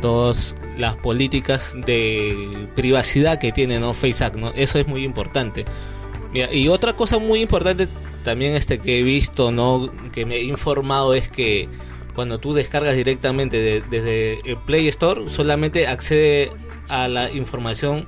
Todas 0.00 0.54
las 0.76 0.96
políticas 0.96 1.74
de 1.86 2.68
privacidad 2.74 3.38
que 3.38 3.52
tiene, 3.52 3.80
¿no? 3.80 3.94
FaceApp, 3.94 4.36
¿no? 4.36 4.50
Eso 4.52 4.78
es 4.78 4.86
muy 4.86 5.02
importante. 5.04 5.64
Mira, 6.32 6.52
y 6.52 6.68
otra 6.68 6.94
cosa 6.94 7.18
muy 7.18 7.40
importante 7.40 7.88
también 8.22 8.54
este 8.54 8.78
que 8.78 9.00
he 9.00 9.02
visto, 9.02 9.50
¿no? 9.50 9.90
Que 10.12 10.26
me 10.26 10.36
he 10.36 10.42
informado 10.44 11.14
es 11.14 11.28
que 11.30 11.68
cuando 12.14 12.38
tú 12.38 12.52
descargas 12.52 12.96
directamente 12.96 13.56
de- 13.58 13.82
desde 13.90 14.40
el 14.48 14.56
Play 14.58 14.88
Store, 14.88 15.28
solamente 15.28 15.86
accede 15.86 16.50
a 16.88 17.08
la 17.08 17.30
información 17.30 18.06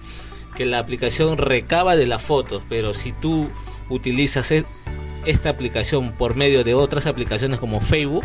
que 0.56 0.64
la 0.66 0.78
aplicación 0.78 1.36
recaba 1.38 1.96
de 1.96 2.06
las 2.06 2.22
fotos, 2.22 2.62
pero 2.68 2.94
si 2.94 3.12
tú 3.12 3.50
utilizas 3.90 4.50
e- 4.52 4.64
esta 5.24 5.50
aplicación 5.50 6.12
por 6.12 6.36
medio 6.36 6.62
de 6.64 6.74
otras 6.74 7.06
aplicaciones 7.06 7.58
como 7.58 7.80
Facebook, 7.80 8.24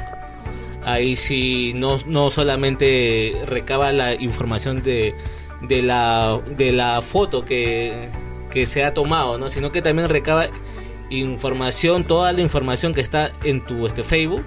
ahí 0.86 1.16
sí 1.16 1.74
no, 1.76 1.98
no 2.06 2.32
solamente 2.32 3.34
recaba 3.46 3.92
la 3.92 4.14
información 4.16 4.82
de, 4.84 5.14
de, 5.62 5.82
la, 5.84 6.40
de 6.58 6.72
la 6.72 7.02
foto 7.02 7.44
que, 7.44 8.10
que 8.52 8.66
se 8.68 8.84
ha 8.84 8.94
tomado, 8.94 9.38
¿no? 9.38 9.50
sino 9.50 9.72
que 9.72 9.82
también 9.82 10.10
recaba 10.10 10.48
información, 11.10 12.04
toda 12.06 12.32
la 12.32 12.42
información 12.42 12.94
que 12.94 13.02
está 13.02 13.32
en 13.44 13.62
tu 13.66 13.86
este 13.88 14.04
Facebook. 14.04 14.44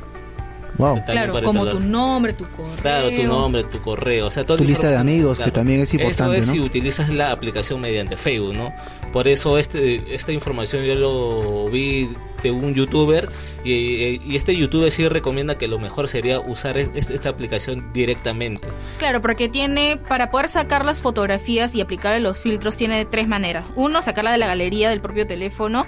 Wow. 0.78 1.04
Claro, 1.04 1.42
como 1.42 1.68
tu 1.68 1.80
nombre, 1.80 2.32
tu 2.32 2.44
correo. 2.46 2.76
Claro, 2.82 3.10
tu 3.10 3.22
nombre, 3.22 3.64
tu 3.64 3.80
correo, 3.80 4.26
o 4.26 4.30
sea, 4.30 4.44
toda 4.44 4.58
Tu 4.58 4.64
lista 4.64 4.88
de 4.88 4.96
amigos, 4.96 5.40
que 5.40 5.50
también 5.50 5.80
es 5.80 5.94
importante, 5.94 6.38
Eso 6.38 6.42
es 6.42 6.46
¿no? 6.48 6.52
si 6.52 6.60
utilizas 6.60 7.08
la 7.10 7.30
aplicación 7.30 7.80
mediante 7.80 8.16
Facebook, 8.16 8.54
¿no? 8.54 8.72
Por 9.12 9.28
eso 9.28 9.58
este 9.58 10.14
esta 10.14 10.32
información 10.32 10.84
yo 10.84 10.94
lo 10.94 11.68
vi 11.68 12.08
de 12.44 12.50
un 12.52 12.74
youtuber 12.74 13.28
y, 13.64 14.20
y 14.30 14.36
este 14.36 14.54
youtuber 14.54 14.92
sí 14.92 15.08
recomienda 15.08 15.56
que 15.58 15.66
lo 15.66 15.78
mejor 15.78 16.06
sería 16.08 16.38
usar 16.38 16.76
es- 16.78 17.10
esta 17.10 17.30
aplicación 17.30 17.92
directamente. 17.92 18.68
Claro, 18.98 19.20
porque 19.22 19.48
tiene, 19.48 19.96
para 20.08 20.30
poder 20.30 20.48
sacar 20.48 20.84
las 20.84 21.00
fotografías 21.00 21.74
y 21.74 21.80
aplicarle 21.80 22.20
los 22.20 22.38
filtros, 22.38 22.76
tiene 22.76 23.04
tres 23.06 23.26
maneras. 23.26 23.64
Uno, 23.74 24.02
sacarla 24.02 24.32
de 24.32 24.38
la 24.38 24.46
galería 24.46 24.90
del 24.90 25.00
propio 25.00 25.26
teléfono. 25.26 25.86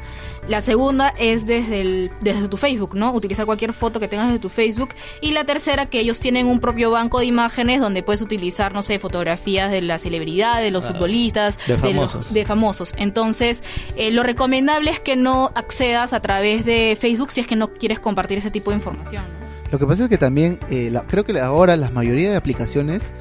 La 0.49 0.61
segunda 0.61 1.13
es 1.19 1.45
desde, 1.45 1.81
el, 1.83 2.11
desde 2.21 2.49
tu 2.49 2.57
Facebook, 2.57 2.95
¿no? 2.95 3.13
Utilizar 3.13 3.45
cualquier 3.47 3.73
foto 3.73 4.01
que 4.01 4.09
tengas 4.09 4.33
de 4.33 4.39
tu 4.39 4.49
Facebook. 4.49 4.91
Y 5.21 5.33
la 5.33 5.45
tercera, 5.45 5.87
que 5.87 6.01
ellos 6.01 6.21
tienen 6.21 6.47
un 6.47 6.61
propio 6.61 6.91
banco 6.91 7.19
de 7.19 7.27
imágenes 7.27 7.81
donde 7.81 8.03
puedes 8.03 8.23
utilizar, 8.23 8.73
no 8.73 8.83
sé, 8.83 8.99
fotografías 8.99 9.71
de 9.71 9.83
las 9.83 10.03
celebridades, 10.03 10.63
de 10.65 10.71
los 10.71 10.85
Ah, 10.85 10.93
futbolistas, 10.93 11.59
de 11.67 11.73
los- 11.75 11.81
famosos. 11.83 12.33
de 12.33 12.45
famosos. 12.47 12.95
Entonces, 12.97 13.63
eh, 13.97 14.11
lo 14.13 14.23
recomendable 14.23 14.91
es 14.93 15.01
que 15.01 15.17
no 15.17 15.51
accedas 15.57 16.13
a 16.13 16.21
través 16.21 16.46
de 16.47 16.97
Facebook 16.99 17.31
si 17.31 17.41
es 17.41 17.47
que 17.47 17.57
no 17.57 17.73
quieres 17.73 18.00
compartir 18.00 18.38
ese 18.38 18.50
tipo 18.50 18.71
de 18.71 18.76
información. 18.76 19.25
Lo 19.71 19.79
que 19.79 19.87
pasa 19.87 20.05
es 20.05 20.09
que 20.09 20.19
también, 20.19 20.61
eh, 20.71 20.93
creo 21.09 21.25
que 21.25 21.38
ahora 21.41 21.76
la 21.76 21.91
mayoría 21.91 22.31
de 22.31 22.37
aplicaciones, 22.37 23.12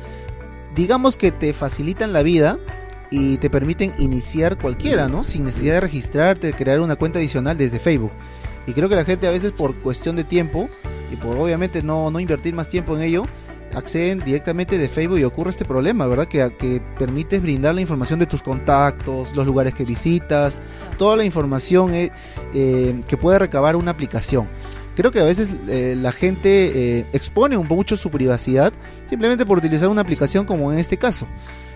digamos 0.75 1.17
que 1.17 1.31
te 1.31 1.53
facilitan 1.53 2.13
la 2.13 2.21
vida 2.21 2.59
y 3.09 3.37
te 3.37 3.49
permiten 3.49 3.93
iniciar 3.97 4.57
cualquiera, 4.57 5.07
¿no? 5.07 5.23
Sin 5.23 5.45
necesidad 5.45 5.75
de 5.75 5.81
registrarte, 5.81 6.53
crear 6.53 6.79
una 6.81 6.95
cuenta 6.95 7.19
adicional 7.19 7.57
desde 7.57 7.79
Facebook. 7.79 8.11
Y 8.67 8.73
creo 8.73 8.89
que 8.89 8.95
la 8.95 9.05
gente 9.05 9.27
a 9.27 9.31
veces 9.31 9.51
por 9.51 9.75
cuestión 9.77 10.15
de 10.15 10.23
tiempo 10.23 10.69
y 11.11 11.15
por 11.15 11.37
obviamente 11.37 11.83
no, 11.83 12.11
no 12.11 12.19
invertir 12.19 12.53
más 12.53 12.67
tiempo 12.67 12.95
en 12.95 13.03
ello, 13.03 13.25
acceden 13.75 14.19
directamente 14.19 14.77
de 14.77 14.89
Facebook 14.89 15.19
y 15.19 15.23
ocurre 15.23 15.51
este 15.51 15.65
problema, 15.65 16.07
¿verdad? 16.07 16.27
Que, 16.27 16.51
que 16.57 16.81
permites 16.97 17.41
brindar 17.41 17.75
la 17.75 17.81
información 17.81 18.19
de 18.19 18.25
tus 18.25 18.41
contactos, 18.41 19.35
los 19.35 19.45
lugares 19.45 19.73
que 19.73 19.83
visitas, 19.83 20.59
toda 20.97 21.15
la 21.15 21.25
información 21.25 21.93
eh, 21.93 22.11
eh, 22.53 23.01
que 23.07 23.17
puede 23.17 23.37
recabar 23.39 23.75
una 23.75 23.91
aplicación. 23.91 24.47
Creo 24.95 25.11
que 25.11 25.19
a 25.19 25.25
veces 25.25 25.53
eh, 25.67 25.95
la 25.97 26.11
gente 26.11 26.99
eh, 26.99 27.05
expone 27.11 27.57
un 27.57 27.67
mucho 27.67 27.97
su 27.97 28.09
privacidad 28.09 28.71
simplemente 29.05 29.45
por 29.45 29.57
utilizar 29.57 29.89
una 29.89 30.01
aplicación 30.01 30.45
como 30.45 30.71
en 30.71 30.79
este 30.79 30.97
caso. 30.97 31.27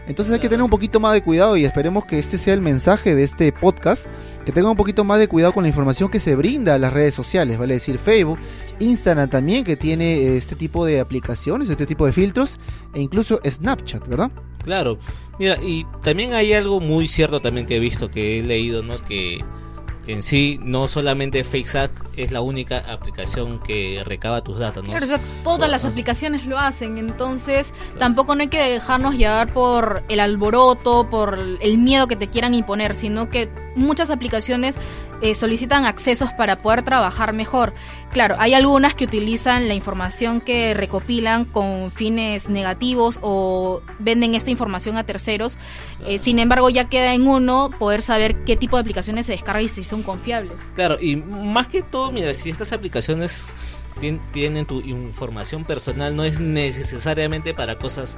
Entonces 0.10 0.34
hay 0.34 0.39
que 0.39 0.50
tener 0.50 0.63
un 0.63 0.72
poquito 0.72 1.00
más 1.00 1.13
de 1.13 1.22
cuidado 1.22 1.56
y 1.56 1.66
esperemos 1.66 2.04
que 2.04 2.18
este 2.18 2.39
sea 2.39 2.56
el 2.56 2.62
mensaje 2.62 3.13
de 3.13 3.24
este 3.24 3.51
podcast, 3.51 4.08
que 4.44 4.51
tenga 4.51 4.72
un 4.72 4.75
poquito 4.75 5.04
más 5.04 5.20
de 5.20 5.28
cuidado 5.28 5.54
con 5.54 5.63
la 5.63 5.70
información 5.70 6.10
que 6.10 6.20
se 6.20 6.36
brinda 6.36 6.74
a 6.74 6.78
las 6.80 6.92
redes 6.92 7.13
sociales, 7.13 7.60
vale 7.60 7.75
decir 7.75 8.00
Facebook, 8.00 8.39
Instagram 8.80 9.30
también 9.30 9.63
que 9.63 9.78
tiene 9.78 10.16
eh, 10.16 10.38
este 10.38 10.56
tipo 10.56 10.84
de 10.84 11.00
aplicaciones, 11.00 11.70
este 11.70 11.86
tipo 11.86 12.08
de 12.08 12.12
filtros 12.12 12.60
e 12.96 13.01
incluso 13.01 13.39
Snapchat, 13.46 14.08
¿verdad? 14.08 14.32
Claro, 14.63 14.98
mira, 15.38 15.60
y 15.62 15.86
también 16.01 16.34
hay 16.34 16.54
algo 16.54 16.80
muy 16.80 17.08
cierto 17.08 17.39
también 17.39 17.68
que 17.68 17.75
he 17.75 17.80
visto, 17.80 18.10
que 18.10 18.39
he 18.39 18.44
leído, 18.44 18.82
¿no? 18.82 19.04
Que 19.06 19.46
en 20.08 20.24
sí 20.24 20.60
no 20.63 20.88
solamente 20.88 21.44
FaceApp 21.44 21.92
es 22.23 22.31
la 22.31 22.41
única 22.41 22.79
aplicación 22.79 23.59
que 23.59 24.03
recaba 24.05 24.43
tus 24.43 24.59
datos, 24.59 24.83
¿no? 24.83 24.91
Claro, 24.91 25.05
o 25.05 25.07
sea, 25.07 25.19
todas 25.43 25.69
las 25.69 25.85
aplicaciones 25.85 26.45
lo 26.45 26.57
hacen, 26.57 26.97
entonces 26.97 27.73
tampoco 27.97 28.35
no 28.35 28.41
hay 28.41 28.47
que 28.49 28.59
dejarnos 28.59 29.15
llevar 29.15 29.53
por 29.53 30.03
el 30.09 30.19
alboroto, 30.19 31.09
por 31.09 31.38
el 31.38 31.77
miedo 31.77 32.07
que 32.07 32.15
te 32.15 32.27
quieran 32.27 32.53
imponer, 32.53 32.93
sino 32.93 33.29
que 33.29 33.49
muchas 33.75 34.09
aplicaciones 34.09 34.75
eh, 35.21 35.35
solicitan 35.35 35.85
accesos 35.85 36.31
para 36.33 36.61
poder 36.61 36.83
trabajar 36.83 37.33
mejor. 37.33 37.73
Claro, 38.11 38.35
hay 38.39 38.53
algunas 38.53 38.95
que 38.95 39.03
utilizan 39.03 39.67
la 39.67 39.73
información 39.73 40.39
que 40.39 40.73
recopilan 40.73 41.43
con 41.43 41.91
fines 41.91 42.47
negativos 42.47 43.19
o 43.21 43.81
venden 43.99 44.33
esta 44.33 44.49
información 44.49 44.97
a 44.97 45.03
terceros. 45.03 45.57
Eh, 46.05 46.19
sin 46.19 46.39
embargo, 46.39 46.69
ya 46.69 46.85
queda 46.85 47.13
en 47.13 47.27
uno 47.27 47.69
poder 47.77 48.01
saber 48.01 48.45
qué 48.45 48.55
tipo 48.55 48.77
de 48.77 48.81
aplicaciones 48.81 49.25
se 49.25 49.33
descargan 49.33 49.65
y 49.65 49.67
si 49.67 49.83
son 49.83 50.03
confiables. 50.03 50.53
Claro, 50.73 50.97
y 51.01 51.17
más 51.17 51.67
que 51.67 51.81
todo, 51.81 52.09
mira, 52.12 52.34
si 52.34 52.50
estas 52.50 52.74
aplicaciones 52.74 53.54
tien- 54.00 54.20
tienen 54.32 54.65
tu 54.65 54.82
información 54.82 55.63
personal, 55.65 56.15
no 56.15 56.24
es 56.24 56.39
necesariamente 56.39 57.53
para 57.53 57.77
cosas 57.77 58.18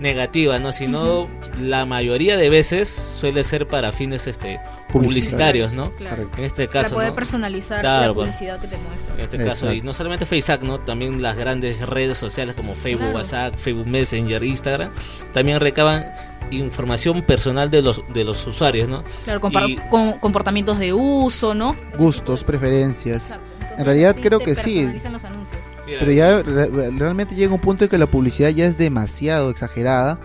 negativas, 0.00 0.60
¿no? 0.60 0.72
Sino 0.72 1.28
la 1.60 1.86
mayoría 1.86 2.36
de 2.36 2.48
veces 2.50 2.88
suele 3.20 3.44
ser 3.44 3.68
para 3.68 3.92
fines 3.92 4.26
este 4.26 4.58
publicitarios, 4.90 5.74
¿no? 5.74 5.92
Claro. 5.92 6.28
En 6.36 6.44
este 6.44 6.66
Para 6.66 6.82
caso, 6.82 6.94
poder 6.96 7.10
¿no? 7.10 7.14
personalizar 7.14 7.80
Claro, 7.80 8.08
la 8.08 8.14
pues. 8.14 8.26
publicidad 8.36 8.60
que 8.60 8.66
te 8.68 8.76
muestra. 8.78 9.14
En 9.14 9.20
este 9.20 9.38
caso, 9.38 9.72
y 9.72 9.80
no 9.80 9.94
solamente 9.94 10.26
Facebook, 10.26 10.64
¿no? 10.64 10.80
También 10.80 11.22
las 11.22 11.36
grandes 11.36 11.80
redes 11.86 12.18
sociales 12.18 12.56
como 12.56 12.74
Facebook, 12.74 13.02
Claro. 13.02 13.16
WhatsApp, 13.18 13.54
Facebook 13.56 13.86
Messenger, 13.86 14.42
Instagram, 14.42 14.90
también 15.32 15.60
recaban 15.60 16.06
información 16.50 17.22
personal 17.22 17.70
de 17.70 17.80
los 17.82 18.02
de 18.12 18.24
los 18.24 18.44
usuarios, 18.46 18.88
¿no? 18.88 19.04
Claro, 19.24 19.40
compar- 19.40 19.68
Y- 19.70 19.76
con 19.88 20.18
comportamientos 20.18 20.78
de 20.78 20.92
uso, 20.92 21.54
¿no? 21.54 21.76
Gustos, 21.96 22.44
preferencias. 22.44 23.30
Exacto. 23.30 23.51
En 23.78 23.84
realidad 23.84 24.16
creo 24.20 24.38
te 24.38 24.44
que 24.46 24.54
sí. 24.56 24.84
los 25.10 25.24
anuncios. 25.24 25.60
Pero 25.86 26.12
ya 26.12 26.42
re- 26.42 26.90
realmente 26.90 27.34
llega 27.34 27.52
un 27.52 27.60
punto 27.60 27.84
en 27.84 27.90
que 27.90 27.98
la 27.98 28.06
publicidad 28.06 28.48
ya 28.50 28.66
es 28.66 28.76
demasiado 28.78 29.50
exagerada, 29.50 30.18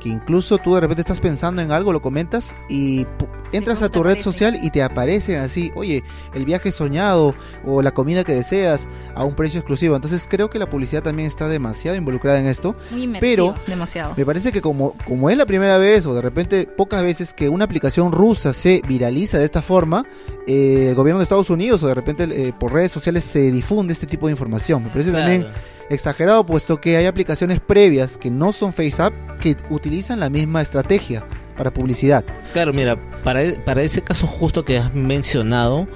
que 0.00 0.08
incluso 0.08 0.58
tú 0.58 0.74
de 0.74 0.80
repente 0.80 1.02
estás 1.02 1.20
pensando 1.20 1.62
en 1.62 1.70
algo, 1.70 1.92
lo 1.92 2.02
comentas 2.02 2.56
y 2.68 3.04
pu- 3.04 3.28
entras 3.52 3.82
a 3.82 3.88
tu 3.88 4.02
red 4.02 4.18
social 4.20 4.58
y 4.62 4.70
te 4.70 4.82
aparecen 4.82 5.38
así, 5.40 5.70
oye, 5.74 6.02
el 6.34 6.44
viaje 6.44 6.72
soñado 6.72 7.34
o 7.66 7.82
la 7.82 7.90
comida 7.92 8.24
que 8.24 8.32
deseas 8.32 8.86
a 9.14 9.24
un 9.24 9.34
precio 9.34 9.58
exclusivo. 9.60 9.94
Entonces 9.96 10.26
creo 10.30 10.48
que 10.50 10.58
la 10.58 10.70
publicidad 10.70 11.02
también 11.02 11.26
está 11.28 11.48
demasiado 11.48 11.96
involucrada 11.96 12.40
en 12.40 12.46
esto. 12.46 12.74
Muy 12.90 13.02
inmersivo, 13.04 13.54
Pero- 13.54 13.66
demasiado. 13.66 14.14
Me 14.16 14.24
parece 14.24 14.52
que 14.52 14.60
como, 14.62 14.94
como 15.06 15.30
es 15.30 15.36
la 15.36 15.46
primera 15.46 15.78
vez 15.78 16.06
o 16.06 16.14
de 16.14 16.22
repente 16.22 16.66
pocas 16.66 17.02
veces 17.02 17.34
que 17.34 17.48
una 17.48 17.64
aplicación 17.64 18.12
rusa 18.12 18.52
se 18.52 18.82
viraliza 18.88 19.38
de 19.38 19.44
esta 19.44 19.62
forma, 19.62 20.04
eh, 20.46 20.86
el 20.90 20.94
gobierno 20.94 21.18
de 21.18 21.24
Estados 21.24 21.50
Unidos 21.50 21.82
o 21.82 21.88
de 21.88 21.94
repente 21.94 22.24
eh, 22.30 22.52
por 22.58 22.72
redes 22.72 22.92
sociales 22.92 23.24
se 23.24 23.50
difunde 23.50 23.92
este 23.92 24.06
tipo 24.06 24.26
de 24.28 24.32
información. 24.32 24.84
Me 24.84 24.90
parece 24.90 25.12
también 25.12 25.42
claro. 25.42 25.56
Exagerado 25.90 26.46
puesto 26.46 26.80
que 26.80 26.96
hay 26.96 27.06
aplicaciones 27.06 27.60
previas 27.60 28.16
que 28.16 28.30
no 28.30 28.52
son 28.54 28.72
FaceApp 28.72 29.12
que 29.40 29.56
utilizan 29.68 30.20
la 30.20 30.30
misma 30.30 30.62
estrategia 30.62 31.24
para 31.56 31.70
publicidad. 31.72 32.24
Claro, 32.54 32.72
mira, 32.72 32.96
para, 33.22 33.42
e- 33.42 33.60
para 33.60 33.82
ese 33.82 34.00
caso 34.02 34.26
justo 34.26 34.64
que 34.64 34.78
has 34.78 34.94
mencionado, 34.94 35.86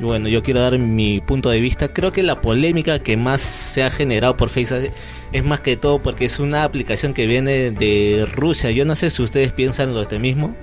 bueno, 0.00 0.28
yo 0.28 0.42
quiero 0.42 0.60
dar 0.60 0.78
mi 0.78 1.20
punto 1.20 1.50
de 1.50 1.60
vista. 1.60 1.88
Creo 1.88 2.12
que 2.12 2.22
la 2.22 2.40
polémica 2.40 2.98
que 3.00 3.16
más 3.16 3.40
se 3.40 3.82
ha 3.82 3.90
generado 3.90 4.36
por 4.36 4.48
Facebook 4.50 4.90
es 5.32 5.44
más 5.44 5.60
que 5.60 5.76
todo 5.76 6.00
porque 6.02 6.24
es 6.26 6.38
una 6.38 6.62
aplicación 6.64 7.14
que 7.14 7.26
viene 7.26 7.70
de 7.70 8.28
Rusia. 8.32 8.70
Yo 8.70 8.84
no 8.84 8.94
sé 8.94 9.10
si 9.10 9.22
ustedes 9.22 9.52
piensan 9.52 9.94
lo 9.94 10.02
este 10.02 10.18
mismo. 10.18 10.54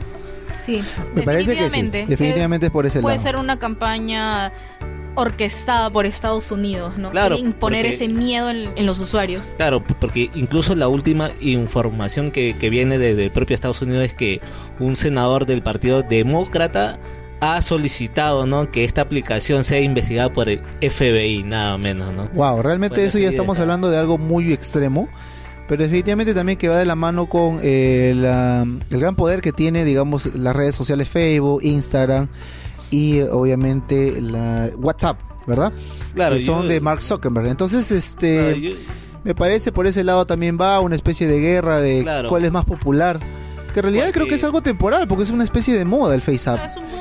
Sí, 0.65 0.81
Me 1.13 1.21
parece 1.23 1.55
que 1.55 1.69
sí. 1.69 1.81
definitivamente. 2.07 2.67
Es 2.67 2.71
por 2.71 2.85
ese 2.85 2.99
Eh, 2.99 3.01
Puede 3.01 3.17
lado. 3.17 3.23
ser 3.27 3.35
una 3.35 3.59
campaña 3.59 4.51
orquestada 5.15 5.89
por 5.89 6.05
Estados 6.05 6.51
Unidos, 6.51 6.97
¿no? 6.97 7.09
Claro, 7.09 7.35
Quiere 7.35 7.49
imponer 7.49 7.81
porque- 7.85 7.95
ese 7.95 8.07
miedo 8.13 8.49
en, 8.49 8.69
en 8.77 8.85
los 8.85 8.99
usuarios. 8.99 9.53
Claro, 9.57 9.83
porque 9.99 10.29
incluso 10.35 10.75
la 10.75 10.87
última 10.87 11.31
información 11.39 12.31
que, 12.31 12.55
que 12.59 12.69
viene 12.69 12.97
de- 12.97 13.15
del 13.15 13.31
propio 13.31 13.55
Estados 13.55 13.81
Unidos 13.81 14.05
es 14.05 14.13
que 14.13 14.41
un 14.79 14.95
senador 14.95 15.45
del 15.45 15.61
Partido 15.63 16.01
Demócrata 16.03 16.99
ha 17.41 17.61
solicitado 17.61 18.45
¿no? 18.45 18.71
que 18.71 18.83
esta 18.85 19.01
aplicación 19.01 19.63
sea 19.63 19.79
investigada 19.79 20.31
por 20.31 20.49
el 20.49 20.61
FBI, 20.81 21.43
nada 21.43 21.77
menos, 21.77 22.13
¿no? 22.13 22.27
Wow, 22.33 22.61
realmente 22.61 22.95
Bueno, 22.95 23.07
eso 23.09 23.19
ya 23.19 23.29
estamos 23.29 23.55
está. 23.55 23.63
hablando 23.63 23.89
de 23.89 23.97
algo 23.97 24.17
muy 24.17 24.53
extremo. 24.53 25.07
Pero 25.67 25.81
definitivamente 25.81 26.35
también 26.35 26.59
que 26.59 26.69
va 26.69 26.77
de 26.77 26.85
la 26.85 26.93
mano 26.95 27.27
con 27.27 27.59
eh, 27.63 28.13
la- 28.15 28.61
el 28.61 28.99
gran 28.99 29.15
poder 29.15 29.41
que 29.41 29.51
tiene, 29.51 29.83
digamos, 29.83 30.27
las 30.35 30.55
redes 30.55 30.75
sociales 30.75 31.09
Facebook, 31.09 31.59
Instagram 31.63 32.27
y 32.91 33.21
obviamente 33.21 34.19
la 34.21 34.69
WhatsApp, 34.77 35.19
¿verdad? 35.47 35.71
Claro, 36.13 36.35
que 36.35 36.41
son 36.41 36.63
yo- 36.63 36.67
de 36.69 36.81
Mark 36.81 37.01
Zuckerberg. 37.01 37.47
Entonces, 37.47 37.91
este, 37.91 38.37
Claro, 38.37 38.57
yo- 38.57 38.71
me 39.23 39.35
parece 39.35 39.71
por 39.71 39.87
ese 39.87 40.03
lado 40.03 40.25
también 40.25 40.57
va 40.59 40.79
una 40.79 40.95
especie 40.95 41.27
de 41.27 41.39
guerra 41.39 41.79
de 41.79 42.03
Claro. 42.03 42.29
cuál 42.29 42.45
es 42.45 42.51
más 42.51 42.65
popular. 42.65 43.19
Que 43.73 43.79
en 43.81 43.83
realidad 43.83 44.05
Porque- 44.05 44.13
creo 44.19 44.27
que 44.27 44.35
es 44.35 44.43
algo 44.45 44.61
temporal, 44.61 45.05
porque 45.05 45.23
es 45.23 45.31
una 45.31 45.43
especie 45.43 45.77
de 45.77 45.83
moda 45.83 46.15
el 46.15 46.21
FaceApp. 46.21 46.59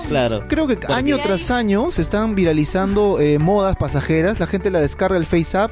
Claro. 0.08 0.44
Creo 0.48 0.66
que 0.66 0.74
Porque- 0.76 0.92
año 0.92 1.18
tras 1.22 1.52
año 1.52 1.92
se 1.92 2.00
están 2.02 2.34
viralizando 2.34 3.20
eh, 3.20 3.38
modas 3.38 3.76
pasajeras. 3.76 4.40
La 4.40 4.48
gente 4.48 4.70
la 4.72 4.80
descarga 4.80 5.16
el 5.16 5.24
FaceApp, 5.26 5.70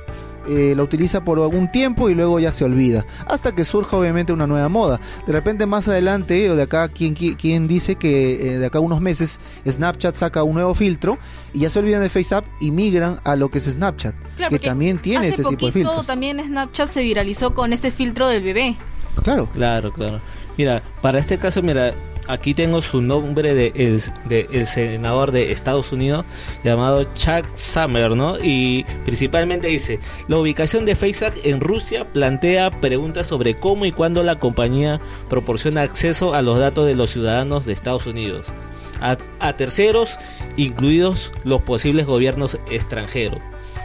eh, 0.48 0.74
la 0.76 0.82
utiliza 0.82 1.24
por 1.24 1.38
algún 1.38 1.70
tiempo 1.70 2.10
y 2.10 2.14
luego 2.14 2.38
ya 2.40 2.52
se 2.52 2.64
olvida. 2.64 3.04
Hasta 3.26 3.52
que 3.54 3.64
surja 3.64 3.96
obviamente 3.96 4.32
una 4.32 4.46
nueva 4.46 4.68
moda. 4.68 5.00
De 5.26 5.32
repente 5.32 5.66
más 5.66 5.88
adelante, 5.88 6.50
o 6.50 6.56
de 6.56 6.62
acá, 6.62 6.88
quien, 6.88 7.14
quien- 7.14 7.66
dice 7.68 7.96
que 7.96 8.54
eh, 8.54 8.58
de 8.58 8.66
acá 8.66 8.78
a 8.78 8.80
unos 8.80 9.00
meses 9.00 9.40
Snapchat 9.68 10.14
saca 10.14 10.42
un 10.42 10.54
nuevo 10.54 10.74
filtro 10.74 11.18
y 11.52 11.60
ya 11.60 11.70
se 11.70 11.78
olvidan 11.78 12.02
de 12.02 12.08
FaceApp 12.10 12.44
y 12.60 12.70
migran 12.70 13.20
a 13.24 13.36
lo 13.36 13.50
que 13.50 13.58
es 13.58 13.64
Snapchat. 13.64 14.14
Claro, 14.36 14.50
que 14.50 14.58
también 14.58 14.98
tiene 15.00 15.28
este 15.28 15.44
tipo 15.44 15.66
de 15.66 15.72
filtros. 15.72 16.06
también 16.06 16.40
Snapchat 16.44 16.90
se 16.90 17.02
viralizó 17.02 17.54
con 17.54 17.72
este 17.72 17.90
filtro 17.90 18.28
del 18.28 18.42
bebé. 18.42 18.76
Claro. 19.22 19.48
Claro, 19.52 19.92
claro. 19.92 20.20
Mira, 20.58 20.82
para 21.00 21.18
este 21.18 21.38
caso, 21.38 21.62
mira, 21.62 21.94
aquí 22.28 22.54
tengo 22.54 22.82
su 22.82 23.02
nombre 23.02 23.54
de 23.54 23.72
el, 23.74 24.66
senador 24.66 25.32
de 25.32 25.52
Estados 25.52 25.92
Unidos 25.92 26.24
llamado 26.64 27.04
Chuck 27.14 27.44
Summer, 27.54 28.12
¿no? 28.16 28.38
Y 28.42 28.84
principalmente 29.04 29.68
dice, 29.68 30.00
la 30.28 30.38
ubicación 30.38 30.84
de 30.84 30.96
Facebook 30.96 31.34
en 31.44 31.60
Rusia 31.60 32.12
plantea 32.12 32.80
preguntas 32.80 33.26
sobre 33.26 33.58
cómo 33.58 33.84
y 33.84 33.92
cuándo 33.92 34.22
la 34.22 34.38
compañía 34.38 35.00
proporciona 35.28 35.82
acceso 35.82 36.34
a 36.34 36.42
los 36.42 36.58
datos 36.58 36.86
de 36.86 36.94
los 36.94 37.10
ciudadanos 37.10 37.64
de 37.64 37.72
Estados 37.72 38.06
Unidos 38.06 38.52
a, 39.00 39.18
a 39.40 39.56
terceros, 39.56 40.18
incluidos 40.56 41.32
los 41.44 41.62
posibles 41.62 42.06
gobiernos 42.06 42.58
extranjeros. 42.70 43.40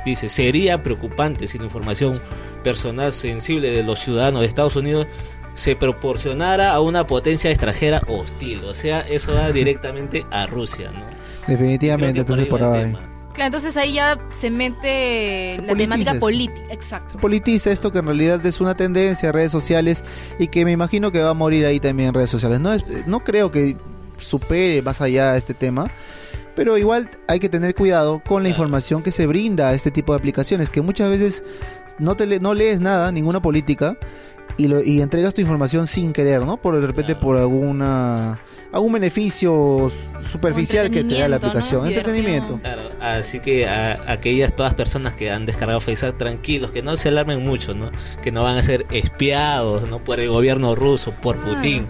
Dice, 0.06 0.30
sería 0.30 0.84
preocupante 0.84 1.48
si 1.48 1.58
la 1.58 1.66
información 1.66 2.22
personal 2.64 3.12
sensible 3.12 3.72
de 3.72 3.84
los 3.84 4.00
ciudadanos 4.00 4.42
de 4.42 4.48
Estados 4.48 4.78
Unidos 4.78 5.08
se 5.58 5.76
proporcionara 5.76 6.72
a 6.72 6.80
una 6.82 7.08
potencia 7.08 7.50
extranjera 7.50 8.02
hostil. 8.08 8.64
O 8.64 8.74
sea, 8.76 9.02
eso 9.02 9.34
da 9.34 9.52
directamente 9.52 10.26
a 10.32 10.46
Rusia, 10.46 10.92
¿no? 10.92 11.02
Definitivamente, 11.48 12.20
entonces 12.22 12.46
por 12.48 12.62
ahí. 12.64 12.94
Claro, 13.34 13.48
entonces 13.48 13.76
ahí 13.78 13.94
ya 13.94 14.18
se 14.32 14.50
mete 14.50 15.54
Se 15.58 15.62
la 15.66 15.76
temática 15.76 16.12
esto. 16.12 16.20
política. 16.20 16.62
Exacto. 16.72 17.14
Se 17.14 17.18
politiza 17.20 17.72
esto 17.72 17.92
que 17.92 18.00
en 18.00 18.06
realidad 18.06 18.44
es 18.46 18.60
una 18.62 18.76
tendencia, 18.76 19.32
redes 19.32 19.52
sociales, 19.52 20.04
y 20.40 20.48
que 20.48 20.64
me 20.66 20.72
imagino 20.72 21.12
que 21.12 21.22
va 21.22 21.30
a 21.32 21.34
morir 21.36 21.66
ahí 21.66 21.80
también 21.80 22.10
en 22.10 22.14
redes 22.16 22.30
sociales. 22.30 22.60
No, 22.60 22.74
es- 22.74 22.84
no 23.08 23.20
creo 23.24 23.52
que 23.52 23.78
supere 24.18 24.82
más 24.82 25.02
allá 25.02 25.38
este 25.38 25.54
tema, 25.54 25.90
pero 26.56 26.78
igual 26.78 27.08
hay 27.28 27.40
que 27.40 27.50
tener 27.50 27.76
cuidado 27.76 28.22
con 28.28 28.42
la 28.44 28.50
información 28.50 29.04
que 29.04 29.12
se 29.12 29.28
brinda 29.28 29.70
a 29.70 29.74
este 29.76 29.92
tipo 29.92 30.14
de 30.14 30.18
aplicaciones, 30.20 30.70
que 30.72 30.82
muchas 30.82 31.10
veces 31.12 31.44
no, 32.00 32.16
te 32.16 32.26
le- 32.26 32.40
no 32.40 32.54
lees 32.56 32.80
nada, 32.80 33.12
ninguna 33.12 33.40
política, 33.42 33.98
y, 34.58 34.68
lo, 34.68 34.84
y 34.84 35.02
entregas 35.02 35.34
tu 35.34 35.42
información 35.42 35.88
sin 35.88 36.14
querer, 36.14 36.42
¿no? 36.42 36.58
Por 36.58 36.80
de 36.80 36.88
repente 36.88 37.14
Claro. 37.14 37.22
por 37.26 37.38
alguna 37.38 38.40
algún 38.72 38.92
beneficio 38.92 39.90
superficial 40.30 40.92
que 40.92 41.04
te 41.04 41.18
da 41.20 41.28
la 41.30 41.38
aplicación, 41.38 41.88
entretenimiento. 41.88 42.60
Claro, 42.62 42.90
así 43.00 43.40
que 43.40 43.66
a 43.66 44.12
aquellas 44.12 44.56
todas 44.56 44.74
personas 44.74 45.14
que 45.14 45.32
han 45.32 45.46
descargado 45.46 45.80
Facebook 45.80 46.18
tranquilos, 46.18 46.72
que 46.72 46.82
no 46.84 46.98
se 46.98 47.08
alarmen 47.08 47.42
mucho, 47.42 47.74
¿no? 47.74 47.92
Que 48.22 48.32
no 48.32 48.44
van 48.44 48.58
a 48.58 48.64
ser 48.64 48.86
espiados, 48.92 49.88
¿no? 49.90 50.04
Por 50.04 50.20
el 50.20 50.30
gobierno 50.30 50.76
ruso, 50.76 51.12
por 51.12 51.38
Claro. 51.38 51.56
Putin. 51.56 51.88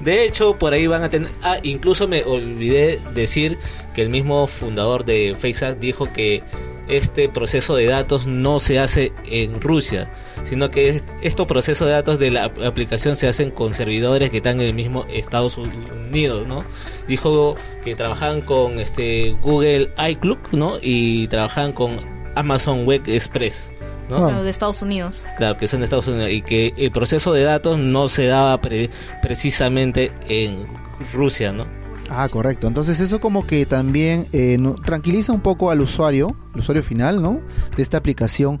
De 0.00 0.24
hecho, 0.24 0.58
por 0.58 0.72
ahí 0.72 0.86
van 0.86 1.02
a 1.04 1.10
tener... 1.10 1.30
Ah, 1.42 1.58
incluso 1.62 2.08
me 2.08 2.24
olvidé 2.24 3.00
decir 3.14 3.58
que 3.94 4.02
el 4.02 4.08
mismo 4.08 4.46
fundador 4.46 5.04
de 5.04 5.36
Facebook 5.38 5.78
dijo 5.80 6.12
que 6.12 6.42
este 6.88 7.28
proceso 7.28 7.76
de 7.76 7.86
datos 7.86 8.26
no 8.26 8.60
se 8.60 8.78
hace 8.78 9.12
en 9.26 9.60
Rusia, 9.60 10.10
sino 10.44 10.70
que 10.70 10.88
es- 10.88 11.04
estos 11.22 11.46
procesos 11.46 11.86
de 11.86 11.92
datos 11.94 12.18
de 12.18 12.30
la 12.30 12.44
ap- 12.44 12.62
aplicación 12.64 13.16
se 13.16 13.28
hacen 13.28 13.50
con 13.50 13.72
servidores 13.74 14.30
que 14.30 14.38
están 14.38 14.60
en 14.60 14.66
el 14.68 14.74
mismo 14.74 15.04
Estados 15.08 15.58
Unidos, 15.58 16.46
¿no? 16.46 16.64
Dijo 17.08 17.54
que 17.84 17.94
trabajaban 17.94 18.40
con 18.40 18.78
este 18.80 19.36
Google 19.40 19.90
iCloud, 20.10 20.38
¿no? 20.52 20.78
Y 20.82 21.28
trabajaban 21.28 21.72
con 21.72 21.96
Amazon 22.34 22.84
Web 22.86 23.02
Express, 23.06 23.72
¿no? 24.08 24.26
Pero 24.26 24.42
de 24.42 24.50
Estados 24.50 24.82
Unidos. 24.82 25.24
Claro, 25.36 25.56
que 25.56 25.66
son 25.68 25.80
de 25.80 25.84
Estados 25.84 26.08
Unidos 26.08 26.30
y 26.30 26.42
que 26.42 26.72
el 26.76 26.90
proceso 26.90 27.32
de 27.32 27.42
datos 27.44 27.78
no 27.78 28.08
se 28.08 28.26
daba 28.26 28.60
pre- 28.60 28.90
precisamente 29.22 30.12
en 30.28 30.66
Rusia, 31.12 31.52
¿no? 31.52 31.66
Ah, 32.14 32.28
correcto. 32.28 32.66
Entonces 32.66 33.00
eso 33.00 33.20
como 33.20 33.46
que 33.46 33.64
también 33.64 34.28
eh, 34.32 34.56
no- 34.60 34.74
tranquiliza 34.74 35.32
un 35.32 35.40
poco 35.40 35.70
al 35.70 35.80
usuario, 35.80 36.36
el 36.54 36.60
usuario 36.60 36.82
final, 36.82 37.22
¿no? 37.22 37.40
De 37.76 37.82
esta 37.82 37.96
aplicación. 37.96 38.60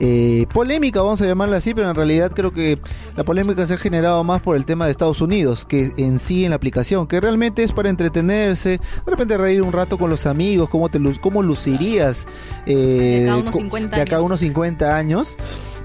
eh, 0.00 0.46
polémica, 0.54 1.02
vamos 1.02 1.20
a 1.22 1.26
llamarla 1.26 1.56
así, 1.56 1.74
pero 1.74 1.90
en 1.90 1.96
realidad 1.96 2.30
creo 2.32 2.52
que 2.52 2.78
la 3.16 3.24
polémica 3.24 3.66
se 3.66 3.74
ha 3.74 3.78
generado 3.78 4.22
más 4.22 4.40
por 4.40 4.56
el 4.56 4.64
tema 4.64 4.84
de 4.84 4.92
Estados 4.92 5.20
Unidos 5.20 5.64
que 5.66 5.90
en 5.96 6.20
sí 6.20 6.44
en 6.44 6.50
la 6.50 6.56
aplicación, 6.56 7.08
que 7.08 7.20
realmente 7.20 7.64
es 7.64 7.72
para 7.72 7.90
entretenerse, 7.90 8.70
de 8.78 9.10
repente 9.10 9.36
reír 9.36 9.60
un 9.60 9.72
rato 9.72 9.98
con 9.98 10.08
los 10.08 10.24
amigos, 10.26 10.68
cómo, 10.70 10.88
te, 10.88 11.00
cómo 11.20 11.42
lucirías 11.42 12.26
eh, 12.66 13.22
De 13.22 13.24
acá 13.24 13.32
a 13.32 13.36
unos 13.38 13.54
co- 13.54 13.58
50 13.58 13.96
de 13.96 14.02
acá 14.02 14.16
a 14.18 14.22
años. 14.96 15.36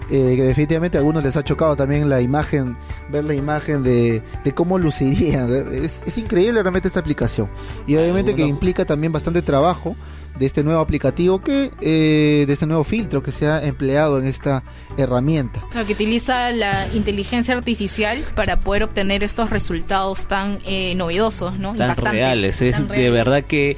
Unos 0.10 0.12
50 0.12 0.20
años. 0.20 0.34
eh, 0.34 0.36
que 0.36 0.44
definitivamente 0.44 0.98
a 0.98 1.00
algunos 1.02 1.24
les 1.24 1.36
ha 1.38 1.44
chocado 1.44 1.76
también 1.76 2.10
la 2.10 2.22
imagen, 2.22 2.78
ver 3.10 3.24
la 3.26 3.34
imagen 3.34 3.84
de, 3.84 4.22
de 4.44 4.52
cómo 4.54 4.78
lucirían. 4.78 5.52
Es, 5.74 6.04
es 6.06 6.18
increíble 6.18 6.62
realmente 6.62 6.88
esta 6.88 7.00
aplicación. 7.00 7.50
Y 7.88 7.96
obviamente 7.96 8.36
que 8.36 8.44
implica 8.46 8.86
también 8.86 9.12
bastante 9.12 9.42
trabajo 9.42 9.96
de 10.38 10.48
este 10.48 10.64
nuevo 10.64 10.80
aplicativo 10.82 11.42
que, 11.42 11.72
eh, 11.82 12.46
de 12.48 12.54
este 12.54 12.66
nuevo 12.66 12.84
filtro 12.84 13.22
que 13.22 13.32
se 13.32 13.46
ha 13.48 13.64
empleado 13.64 14.18
en 14.20 14.26
esta 14.26 14.64
herramienta. 14.98 15.62
Claro, 15.72 15.86
que 15.86 15.94
utiliza 15.94 16.50
la 16.52 16.88
inteligencia 16.94 17.56
artificial 17.56 18.18
para 18.36 18.60
poder 18.60 18.84
obtener 18.84 19.24
estos 19.24 19.52
resultados 19.52 20.26
tan 20.28 20.58
eh, 20.66 20.96
novedosos, 20.96 21.60
¿no? 21.60 21.76
tan 21.76 21.90
Impactantes, 21.92 22.12
reales. 22.14 22.62
Es 22.64 22.76
tan 22.78 22.88
de 22.88 22.96
reales. 22.96 23.14
verdad 23.14 23.44
que 23.44 23.78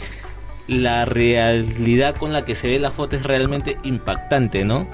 la 0.68 1.04
realidad 1.06 2.16
con 2.16 2.32
la 2.34 2.46
que 2.46 2.56
se 2.56 2.68
ve 2.70 2.80
la 2.80 2.92
foto 2.92 3.16
es 3.18 3.24
realmente 3.24 3.78
impactante, 3.84 4.64
¿no? 4.66 4.88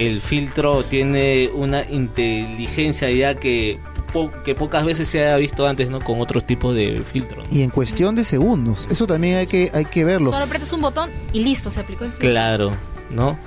El 0.00 0.20
filtro 0.20 0.82
tiene 0.84 1.50
una 1.52 1.84
inteligencia 1.88 3.10
ya 3.10 3.34
que, 3.34 3.78
po- 4.12 4.30
que 4.44 4.54
pocas 4.54 4.84
veces 4.84 5.08
se 5.08 5.28
ha 5.28 5.36
visto 5.36 5.66
antes, 5.66 5.90
¿no? 5.90 6.00
Con 6.00 6.20
otros 6.20 6.46
tipos 6.46 6.74
de 6.74 7.02
filtros. 7.04 7.46
¿no? 7.48 7.56
Y 7.56 7.62
en 7.62 7.70
cuestión 7.70 8.14
de 8.14 8.24
segundos. 8.24 8.88
Eso 8.90 9.06
también 9.06 9.36
hay 9.36 9.46
que, 9.46 9.70
hay 9.74 9.84
que 9.84 10.04
verlo. 10.04 10.30
Solo 10.30 10.44
apretas 10.44 10.72
un 10.72 10.80
botón 10.80 11.10
y 11.32 11.40
listo, 11.44 11.70
se 11.70 11.80
aplicó 11.80 12.04
el 12.04 12.10
filtro. 12.12 12.30
Claro, 12.30 12.72
¿no? 13.10 13.38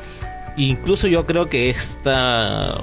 Incluso 0.57 1.07
yo 1.07 1.25
creo 1.25 1.49
que 1.49 1.69
esta 1.69 2.79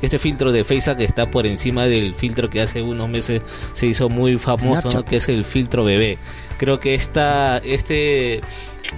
este 0.00 0.18
filtro 0.18 0.50
de 0.50 0.64
Facebook 0.64 1.00
está 1.02 1.30
por 1.30 1.46
encima 1.46 1.86
del 1.86 2.14
filtro 2.14 2.50
que 2.50 2.60
hace 2.60 2.82
unos 2.82 3.08
meses 3.08 3.40
se 3.72 3.86
hizo 3.86 4.08
muy 4.08 4.36
famoso, 4.36 5.04
que 5.04 5.18
es 5.18 5.28
el 5.28 5.44
filtro 5.44 5.84
bebé. 5.84 6.18
Creo 6.58 6.80
que 6.80 6.94
esta 6.94 7.58
este 7.58 8.40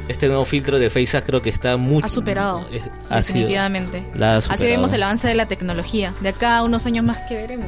este 0.09 0.29
nuevo 0.29 0.45
filtro 0.45 0.79
de 0.79 0.91
Facebook 0.91 1.23
creo 1.27 1.43
que 1.43 1.51
está 1.51 1.77
mucho 1.77 2.07
Ha 2.07 2.09
superado, 2.09 2.67
es- 2.71 2.83
ha 3.11 3.23
sido- 3.23 3.39
Definitivamente. 3.41 4.07
la 4.15 4.35
ha 4.35 4.37
Así 4.37 4.67
vemos 4.67 4.93
el 4.93 5.03
avance 5.03 5.27
de 5.29 5.35
la 5.35 5.47
tecnología. 5.47 6.15
De 6.21 6.29
acá 6.31 6.59
a 6.59 6.63
unos 6.65 6.85
años 6.87 7.05
más 7.05 7.19
que 7.29 7.35
veremos. 7.37 7.67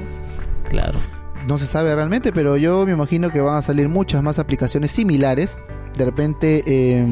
Claro. 0.68 0.98
No 1.46 1.58
se 1.58 1.66
sabe 1.66 1.94
realmente, 1.94 2.32
pero 2.32 2.56
yo 2.56 2.84
me 2.86 2.92
imagino 2.92 3.30
que 3.30 3.40
van 3.40 3.56
a 3.56 3.62
salir 3.62 3.88
muchas 3.88 4.22
más 4.22 4.38
aplicaciones 4.38 4.90
similares. 4.90 5.58
De 5.96 6.04
repente 6.04 6.62
eh, 6.66 7.06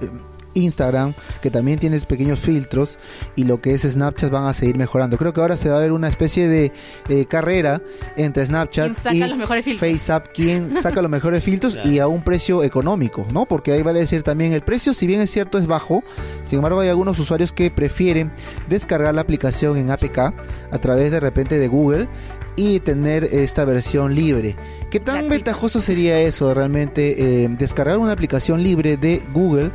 eh, 0.00 0.10
Instagram, 0.58 1.14
que 1.40 1.50
también 1.50 1.78
tiene 1.78 1.98
pequeños 2.00 2.40
filtros, 2.40 2.98
y 3.36 3.44
lo 3.44 3.60
que 3.60 3.74
es 3.74 3.82
Snapchat 3.82 4.30
van 4.30 4.46
a 4.46 4.52
seguir 4.52 4.76
mejorando. 4.76 5.16
Creo 5.18 5.32
que 5.32 5.40
ahora 5.40 5.56
se 5.56 5.68
va 5.70 5.78
a 5.78 5.80
ver 5.80 5.92
una 5.92 6.08
especie 6.08 6.48
de 6.48 6.72
eh, 7.08 7.24
carrera 7.26 7.80
entre 8.16 8.44
Snapchat 8.44 8.84
¿Quién 8.86 8.94
saca 8.96 9.14
y 9.14 9.20
los 9.20 9.36
mejores 9.38 9.64
filtros? 9.64 9.90
FaceApp, 9.90 10.26
quién 10.34 10.76
saca 10.82 11.02
los 11.02 11.10
mejores 11.10 11.42
filtros 11.44 11.74
Claro. 11.74 11.88
y 11.90 11.98
a 11.98 12.06
un 12.08 12.22
precio 12.22 12.62
económico, 12.64 13.26
¿no? 13.32 13.46
Porque 13.46 13.72
ahí 13.72 13.82
vale 13.82 14.00
decir 14.00 14.22
también 14.22 14.52
el 14.52 14.62
precio, 14.62 14.94
si 14.94 15.06
bien 15.06 15.20
es 15.20 15.30
cierto, 15.30 15.58
es 15.58 15.66
bajo, 15.66 16.02
sin 16.44 16.56
embargo 16.58 16.80
hay 16.80 16.88
algunos 16.88 17.18
usuarios 17.18 17.52
que 17.52 17.70
prefieren 17.70 18.30
descargar 18.68 19.14
la 19.14 19.20
aplicación 19.22 19.76
en 19.76 19.90
APK 19.90 20.18
a 20.18 20.78
través 20.80 21.10
de 21.10 21.20
repente 21.20 21.58
de 21.58 21.68
Google 21.68 22.08
y 22.56 22.80
tener 22.80 23.22
esta 23.24 23.64
versión 23.64 24.14
libre. 24.14 24.56
¿Qué 24.90 24.98
tan 24.98 25.28
ventajoso 25.28 25.80
sería 25.80 26.18
eso 26.20 26.52
realmente? 26.54 27.44
eh, 27.44 27.48
descargar 27.58 27.98
una 27.98 28.12
aplicación 28.12 28.62
libre 28.62 28.96
de 28.96 29.22
Google 29.32 29.70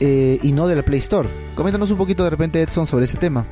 eh, 0.00 0.38
y 0.42 0.52
no 0.52 0.66
de 0.66 0.76
la 0.76 0.82
Play 0.82 1.00
Store. 1.00 1.28
Coméntanos 1.54 1.90
un 1.90 1.98
poquito 1.98 2.24
de 2.24 2.30
repente, 2.30 2.62
Edson, 2.62 2.86
sobre 2.86 3.04
ese 3.04 3.18
tema. 3.18 3.46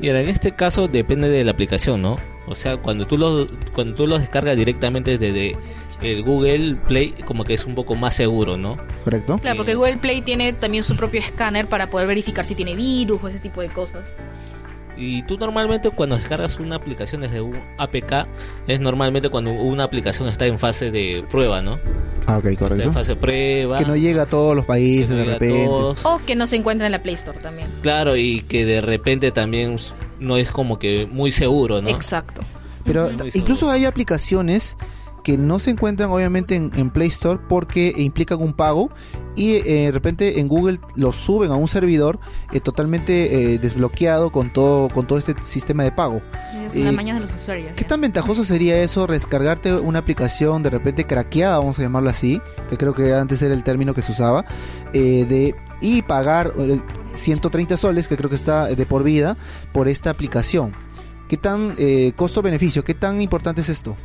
Y 0.00 0.08
ahora 0.08 0.22
en 0.22 0.28
este 0.28 0.52
caso 0.52 0.88
depende 0.88 1.28
de 1.28 1.44
la 1.44 1.52
aplicación, 1.52 2.02
¿no? 2.02 2.16
O 2.46 2.54
sea, 2.54 2.76
cuando 2.76 3.06
tú 3.06 3.16
lo 3.16 3.46
cuando 3.74 3.94
tú 3.94 4.06
lo 4.06 4.18
descargas 4.18 4.56
directamente 4.56 5.16
desde 5.16 5.56
el 6.02 6.22
Google 6.22 6.76
Play 6.86 7.14
como 7.24 7.44
que 7.44 7.54
es 7.54 7.64
un 7.64 7.74
poco 7.74 7.94
más 7.94 8.14
seguro, 8.14 8.56
¿no? 8.56 8.76
¿Correcto? 9.04 9.38
Claro, 9.38 9.56
porque 9.56 9.74
Google 9.74 9.96
Play 9.96 10.20
tiene 10.20 10.52
también 10.52 10.84
su 10.84 10.96
propio 10.96 11.20
escáner 11.20 11.68
para 11.68 11.88
poder 11.88 12.06
verificar 12.06 12.44
si 12.44 12.54
tiene 12.54 12.74
virus 12.74 13.22
o 13.22 13.28
ese 13.28 13.38
tipo 13.38 13.60
de 13.60 13.68
cosas. 13.68 14.02
Y 14.96 15.22
tú 15.24 15.36
normalmente 15.38 15.90
cuando 15.90 16.16
descargas 16.16 16.58
una 16.60 16.76
aplicación 16.76 17.22
desde 17.22 17.40
un 17.40 17.58
APK 17.78 18.26
es 18.68 18.80
normalmente 18.80 19.28
cuando 19.28 19.50
una 19.50 19.84
aplicación 19.84 20.28
está 20.28 20.46
en 20.46 20.58
fase 20.58 20.90
de 20.90 21.24
prueba, 21.30 21.62
¿no? 21.62 21.78
Ah, 22.26 22.38
ok, 22.38 22.46
Está 22.46 22.48
en 22.50 22.56
correcto. 22.70 22.92
fase 22.92 23.14
de 23.14 23.20
prueba. 23.20 23.78
Que 23.78 23.84
no 23.84 23.96
llega 23.96 24.22
a 24.22 24.26
todos 24.26 24.54
los 24.56 24.64
países 24.64 25.10
no 25.10 25.16
de 25.16 25.24
repente. 25.24 25.66
todos. 25.66 26.04
O 26.04 26.20
que 26.24 26.34
no 26.36 26.46
se 26.46 26.56
encuentra 26.56 26.86
en 26.86 26.92
la 26.92 27.02
Play 27.02 27.14
Store 27.14 27.38
también. 27.38 27.68
Claro, 27.82 28.16
y 28.16 28.42
que 28.42 28.64
de 28.64 28.80
repente 28.80 29.30
también 29.30 29.76
no 30.20 30.36
es 30.36 30.50
como 30.50 30.78
que 30.78 31.06
muy 31.10 31.30
seguro, 31.32 31.82
¿no? 31.82 31.88
Exacto. 31.88 32.42
Pero 32.84 33.10
incluso 33.32 33.70
hay 33.70 33.86
aplicaciones 33.86 34.76
que 35.24 35.36
no 35.36 35.58
se 35.58 35.70
encuentran 35.70 36.10
obviamente 36.10 36.54
en, 36.54 36.70
en 36.76 36.90
Play 36.90 37.08
Store 37.08 37.40
porque 37.48 37.92
implican 37.96 38.40
un 38.40 38.52
pago 38.52 38.90
y 39.34 39.54
eh, 39.54 39.86
de 39.86 39.90
repente 39.90 40.38
en 40.38 40.46
Google 40.46 40.78
los 40.94 41.16
suben 41.16 41.50
a 41.50 41.56
un 41.56 41.66
servidor 41.66 42.20
eh, 42.52 42.60
totalmente 42.60 43.54
eh, 43.54 43.58
desbloqueado 43.58 44.30
con 44.30 44.52
todo 44.52 44.88
con 44.90 45.08
todo 45.08 45.18
este 45.18 45.34
sistema 45.42 45.82
de 45.82 45.90
pago. 45.90 46.22
Es 46.64 46.76
una 46.76 46.92
maña 46.92 47.14
de 47.14 47.20
los 47.20 47.34
usuarios. 47.34 47.72
¿Qué 47.74 47.82
ya. 47.82 47.88
tan 47.88 48.00
ventajoso 48.00 48.44
sería 48.44 48.80
eso, 48.80 49.08
descargarte 49.08 49.74
una 49.74 49.98
aplicación 49.98 50.62
de 50.62 50.70
repente 50.70 51.04
craqueada, 51.04 51.58
vamos 51.58 51.78
a 51.78 51.82
llamarlo 51.82 52.10
así, 52.10 52.40
que 52.68 52.76
creo 52.76 52.94
que 52.94 53.14
antes 53.14 53.42
era 53.42 53.54
el 53.54 53.64
término 53.64 53.94
que 53.94 54.02
se 54.02 54.12
usaba, 54.12 54.44
eh, 54.92 55.26
de 55.28 55.54
y 55.80 56.02
pagar 56.02 56.52
eh, 56.58 56.80
130 57.16 57.76
soles, 57.76 58.08
que 58.08 58.16
creo 58.16 58.30
que 58.30 58.36
está 58.36 58.66
de 58.66 58.86
por 58.86 59.02
vida, 59.02 59.36
por 59.72 59.88
esta 59.88 60.10
aplicación? 60.10 60.72
¿Qué 61.28 61.36
tan 61.36 61.74
eh, 61.78 62.12
costo-beneficio? 62.16 62.84
¿Qué 62.84 62.94
tan 62.94 63.20
importante 63.20 63.62
es 63.62 63.68
esto? 63.68 63.96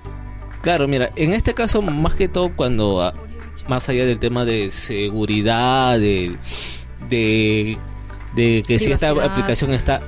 Claro, 0.62 0.88
mira, 0.88 1.12
en 1.16 1.34
este 1.34 1.54
caso, 1.54 1.82
más 1.82 2.14
que 2.16 2.28
todo, 2.28 2.52
cuando 2.56 3.02
ah, 3.02 3.14
más 3.68 3.88
allá 3.90 4.06
del 4.06 4.20
tema 4.20 4.44
de 4.46 4.72
seguridad, 4.72 5.98
de, 6.00 6.36
de, 7.08 7.78
de 8.36 8.64
que 8.68 8.78
si 8.80 8.92
esta 8.92 9.08
aplicación 9.26 9.74
está 9.74 10.02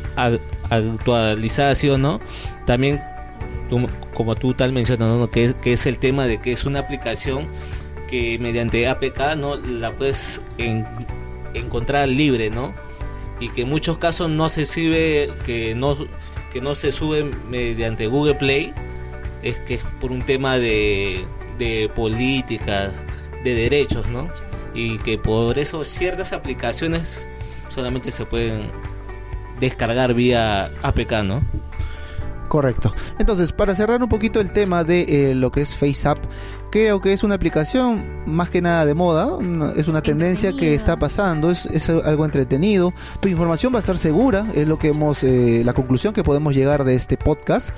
actualizada, 0.69 1.75
sí 1.75 1.89
o 1.89 1.97
no, 1.97 2.19
también, 2.65 3.01
tú- 3.69 3.87
como 4.13 4.35
tú 4.35 4.53
tal 4.53 4.73
mencionas, 4.73 5.07
¿no? 5.17 5.29
que, 5.31 5.45
es, 5.45 5.53
que 5.55 5.73
es 5.73 5.85
el 5.85 5.99
tema 5.99 6.25
de 6.25 6.39
que 6.41 6.51
es 6.51 6.65
una 6.65 6.79
aplicación 6.79 7.47
que 8.09 8.37
mediante 8.39 8.87
APK 8.87 9.35
no 9.37 9.55
la 9.55 9.91
puedes 9.95 10.41
en- 10.57 10.85
encontrar 11.53 12.07
libre, 12.09 12.49
¿no? 12.49 12.73
Y 13.39 13.49
que 13.49 13.61
en 13.61 13.69
muchos 13.69 13.97
casos 13.97 14.29
no 14.29 14.49
se 14.49 14.65
sube, 14.65 15.31
que 15.45 15.73
no, 15.75 15.95
que 16.51 16.61
no 16.61 16.75
se 16.75 16.91
sube 16.91 17.23
mediante 17.49 18.07
Google 18.07 18.35
Play, 18.35 18.73
es 19.43 19.59
que 19.59 19.75
es 19.75 19.83
por 19.99 20.11
un 20.11 20.21
tema 20.21 20.57
de, 20.57 21.25
de 21.57 21.89
políticas, 21.95 22.91
de 23.43 23.53
derechos, 23.53 24.07
¿no? 24.07 24.29
Y 24.73 24.97
que 24.99 25.17
por 25.17 25.59
eso 25.59 25.83
ciertas 25.83 26.33
aplicaciones 26.33 27.27
solamente 27.69 28.11
se 28.11 28.25
pueden 28.25 28.69
descargar 29.59 30.13
vía 30.13 30.71
APK, 30.83 31.23
¿no? 31.23 31.41
Correcto. 32.51 32.93
Entonces, 33.17 33.53
para 33.53 33.75
cerrar 33.75 34.03
un 34.03 34.09
poquito 34.09 34.41
el 34.41 34.51
tema 34.51 34.83
de 34.83 35.29
eh, 35.31 35.35
lo 35.35 35.53
que 35.53 35.61
es 35.61 35.77
FaceApp, 35.77 36.17
creo 36.69 36.99
que 36.99 37.13
es 37.13 37.23
una 37.23 37.35
aplicación 37.35 38.23
más 38.25 38.49
que 38.49 38.61
nada 38.61 38.85
de 38.85 38.93
moda, 38.93 39.37
es 39.77 39.87
una 39.87 40.01
tendencia 40.01 40.51
que 40.51 40.75
está 40.75 40.99
pasando, 40.99 41.49
es, 41.49 41.65
es 41.67 41.89
algo 41.89 42.25
entretenido. 42.25 42.93
Tu 43.21 43.29
información 43.29 43.71
va 43.73 43.77
a 43.77 43.79
estar 43.79 43.97
segura, 43.97 44.47
es 44.53 44.67
lo 44.67 44.77
que 44.77 44.89
hemos, 44.89 45.23
eh, 45.23 45.61
la 45.63 45.73
conclusión 45.73 46.13
que 46.13 46.25
podemos 46.25 46.53
llegar 46.53 46.83
de 46.83 46.95
este 46.95 47.15
podcast. 47.15 47.73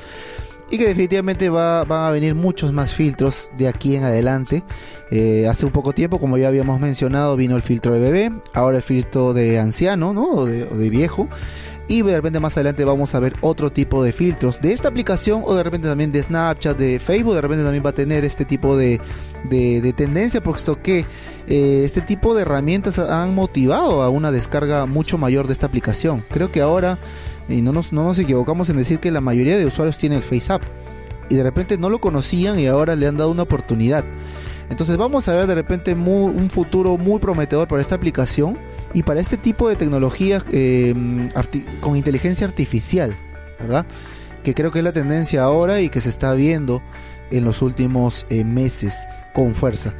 Y 0.73 0.77
que 0.79 0.87
definitivamente 0.87 1.49
va, 1.49 1.83
van 1.83 2.05
a 2.05 2.09
venir 2.09 2.33
muchos 2.33 2.73
más 2.73 2.95
filtros 2.95 3.51
de 3.55 3.67
aquí 3.67 3.95
en 3.95 4.05
adelante. 4.05 4.63
Eh, 5.11 5.47
hace 5.47 5.67
un 5.67 5.71
poco 5.71 5.93
tiempo, 5.93 6.19
como 6.19 6.35
ya 6.35 6.47
habíamos 6.47 6.79
mencionado, 6.79 7.35
vino 7.35 7.55
el 7.55 7.61
filtro 7.61 7.93
de 7.93 7.99
bebé, 7.99 8.31
ahora 8.55 8.77
el 8.77 8.81
filtro 8.81 9.35
de 9.35 9.59
anciano, 9.59 10.15
¿no? 10.15 10.23
O 10.31 10.45
de, 10.47 10.89
viejo. 10.89 11.29
Y 11.87 12.01
de 12.01 12.15
repente 12.15 12.39
más 12.39 12.57
adelante 12.57 12.85
vamos 12.85 13.13
a 13.13 13.19
ver 13.19 13.35
otro 13.41 13.71
tipo 13.71 14.03
de 14.03 14.13
filtros 14.13 14.61
de 14.61 14.73
esta 14.73 14.87
aplicación 14.87 15.43
o 15.45 15.53
de 15.53 15.61
repente 15.61 15.87
también 15.87 16.11
de 16.11 16.23
Snapchat, 16.23 16.75
de 16.75 16.97
Facebook, 16.97 17.35
de 17.35 17.41
repente 17.41 17.63
también 17.63 17.85
va 17.85 17.91
a 17.91 17.93
tener 17.93 18.25
este 18.25 18.43
tipo 18.43 18.75
de, 18.75 18.99
de, 19.51 19.79
de 19.79 19.93
tendencia, 19.93 20.41
porque 20.41 20.59
esto 20.59 20.81
que 20.81 21.05
eh, 21.47 21.81
este 21.85 22.01
tipo 22.01 22.33
de 22.33 22.43
herramientas 22.43 22.97
han 22.97 23.35
motivado 23.35 24.01
a 24.01 24.09
una 24.09 24.31
descarga 24.31 24.87
mucho 24.87 25.19
mayor 25.19 25.45
de 25.45 25.53
esta 25.53 25.67
aplicación. 25.67 26.23
Creo 26.31 26.51
que 26.51 26.61
ahora, 26.61 26.97
y 27.53 27.61
no 27.61 27.71
nos, 27.71 27.93
no 27.93 28.03
nos 28.03 28.19
equivocamos 28.19 28.69
en 28.69 28.77
decir 28.77 28.99
que 28.99 29.11
la 29.11 29.21
mayoría 29.21 29.57
de 29.57 29.65
usuarios 29.65 29.97
tiene 29.97 30.15
el 30.15 30.23
FaceApp 30.23 30.63
y 31.29 31.35
de 31.35 31.43
repente 31.43 31.77
no 31.77 31.89
lo 31.89 31.99
conocían 31.99 32.59
y 32.59 32.67
ahora 32.67 32.95
le 32.95 33.07
han 33.07 33.17
dado 33.17 33.31
una 33.31 33.43
oportunidad. 33.43 34.03
Entonces 34.69 34.97
vamos 34.97 35.27
a 35.27 35.35
ver 35.35 35.47
de 35.47 35.55
repente 35.55 35.93
un 35.93 36.49
futuro 36.49 36.97
muy 36.97 37.19
prometedor 37.19 37.67
para 37.67 37.81
esta 37.81 37.95
aplicación 37.95 38.57
y 38.93 39.03
para 39.03 39.19
este 39.19 39.37
tipo 39.37 39.69
de 39.69 39.75
tecnologías 39.75 40.43
eh, 40.51 40.95
con 41.81 41.95
inteligencia 41.95 42.47
artificial, 42.47 43.15
¿verdad? 43.59 43.85
Que 44.43 44.53
creo 44.53 44.71
que 44.71 44.79
es 44.79 44.85
la 44.85 44.93
tendencia 44.93 45.43
ahora 45.43 45.81
y 45.81 45.89
que 45.89 46.01
se 46.01 46.09
está 46.09 46.33
viendo 46.33 46.81
en 47.29 47.43
los 47.43 47.61
últimos 47.61 48.25
eh, 48.29 48.43
meses 48.43 49.07
con 49.33 49.53
fuerza. 49.53 49.93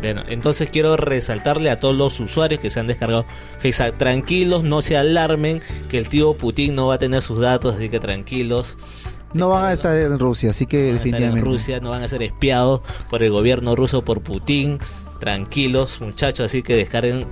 Bueno, 0.00 0.22
entonces 0.28 0.70
quiero 0.70 0.96
resaltarle 0.96 1.70
a 1.70 1.78
todos 1.78 1.94
los 1.94 2.18
usuarios 2.20 2.60
que 2.60 2.70
se 2.70 2.80
han 2.80 2.86
descargado 2.86 3.26
FaceApp, 3.58 3.98
tranquilos, 3.98 4.62
no 4.62 4.80
se 4.80 4.96
alarmen, 4.96 5.60
que 5.90 5.98
el 5.98 6.08
tío 6.08 6.34
Putin 6.34 6.74
no 6.74 6.86
va 6.86 6.94
a 6.94 6.98
tener 6.98 7.20
sus 7.20 7.40
datos, 7.40 7.74
así 7.74 7.90
que 7.90 8.00
tranquilos. 8.00 8.78
No 9.32 9.50
van 9.50 9.66
a 9.66 9.72
estar 9.72 9.96
en 9.96 10.18
Rusia, 10.18 10.50
así 10.50 10.66
que 10.66 10.78
van 10.78 10.84
a 10.84 10.88
estar 10.88 11.04
definitivamente. 11.04 11.40
en 11.40 11.52
Rusia, 11.52 11.80
no 11.80 11.90
van 11.90 12.02
a 12.02 12.08
ser 12.08 12.22
espiados 12.22 12.80
por 13.08 13.22
el 13.22 13.30
gobierno 13.30 13.76
ruso, 13.76 14.02
por 14.02 14.22
Putin. 14.22 14.78
Tranquilos, 15.20 16.00
muchachos, 16.00 16.46
así 16.46 16.62
que 16.62 16.74
descarguen 16.74 17.26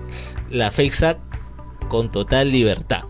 la 0.51 0.71
FaceApp 0.71 1.19
con 1.89 2.13
total 2.13 2.53
libertad. 2.53 3.05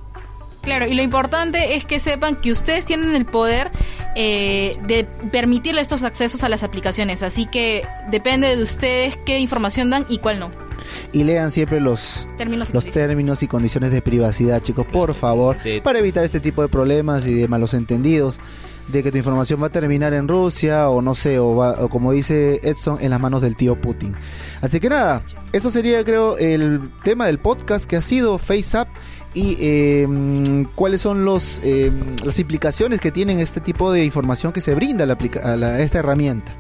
Claro, 0.63 0.87
y 0.87 0.95
lo 0.95 1.03
importante 1.03 1.77
es 1.77 1.85
que 1.85 2.01
sepan 2.01 2.37
que 2.37 2.51
ustedes 2.53 2.85
tienen 2.85 3.15
el 3.15 3.25
poder 3.25 3.71
eh, 4.17 4.77
de 4.87 5.05
permitirle 5.31 5.81
estos 5.81 6.03
accesos 6.03 6.43
a 6.43 6.49
las 6.49 6.63
aplicaciones. 6.63 7.23
Así 7.23 7.47
que 7.47 7.87
depende 8.11 8.55
de 8.55 8.63
ustedes 8.63 9.17
qué 9.25 9.39
información 9.39 9.91
dan 9.91 10.05
y 10.09 10.19
cuál 10.19 10.41
no. 10.41 10.51
Y 11.13 11.25
lean 11.25 11.51
siempre 11.51 11.81
los, 11.81 12.29
Términos 12.37 12.71
y 12.71 12.73
los 12.73 12.85
condiciones. 12.85 13.09
términos 13.09 13.43
y 13.43 13.49
condiciones 13.49 13.93
de 13.93 14.03
privacidad, 14.03 14.63
chicos, 14.63 14.87
por 14.87 15.15
favor, 15.15 15.57
para 15.83 15.99
evitar 15.99 16.25
este 16.25 16.41
tipo 16.41 16.63
de 16.63 16.69
problemas 16.69 17.27
y 17.27 17.35
de 17.35 17.49
malos 17.49 17.75
entendidos, 17.75 18.39
de 18.89 19.03
que 19.03 19.13
tu 19.13 19.19
información 19.19 19.63
va 19.63 19.67
a 19.67 19.71
terminar 19.73 20.13
en 20.15 20.29
Rusia 20.29 20.89
o 20.89 21.03
no 21.03 21.15
sé, 21.15 21.39
o, 21.39 21.55
va- 21.55 21.77
o 21.85 21.89
como 21.89 22.13
dice 22.13 22.61
Edson, 22.63 22.99
en 23.01 23.11
las 23.11 23.21
manos 23.21 23.43
del 23.43 23.55
tío 23.57 23.81
Putin. 23.81 24.15
Así 24.61 24.81
que 24.81 24.89
nada, 24.89 25.23
eso 25.53 25.71
sería 25.71 26.03
creo 26.05 26.37
el 26.39 26.91
tema 27.05 27.27
del 27.27 27.39
podcast 27.39 27.87
que 27.87 27.97
ha 27.97 28.01
sido 28.03 28.39
FaceApp 28.39 28.89
y 29.35 30.05
mm, 30.09 30.63
cuáles 30.75 31.03
son 31.03 31.25
los, 31.27 31.61
eh, 31.63 31.93
las 32.25 32.39
implicaciones 32.39 33.01
que 33.01 33.13
tienen 33.13 33.41
este 33.41 33.61
tipo 33.61 33.93
de 33.93 34.05
información 34.05 34.53
que 34.53 34.61
se 34.63 34.75
brinda 34.75 35.05
la 35.07 35.19
a 35.45 35.57
la- 35.57 35.67
a 35.69 35.81
esta 35.81 35.99
herramienta. 35.99 36.55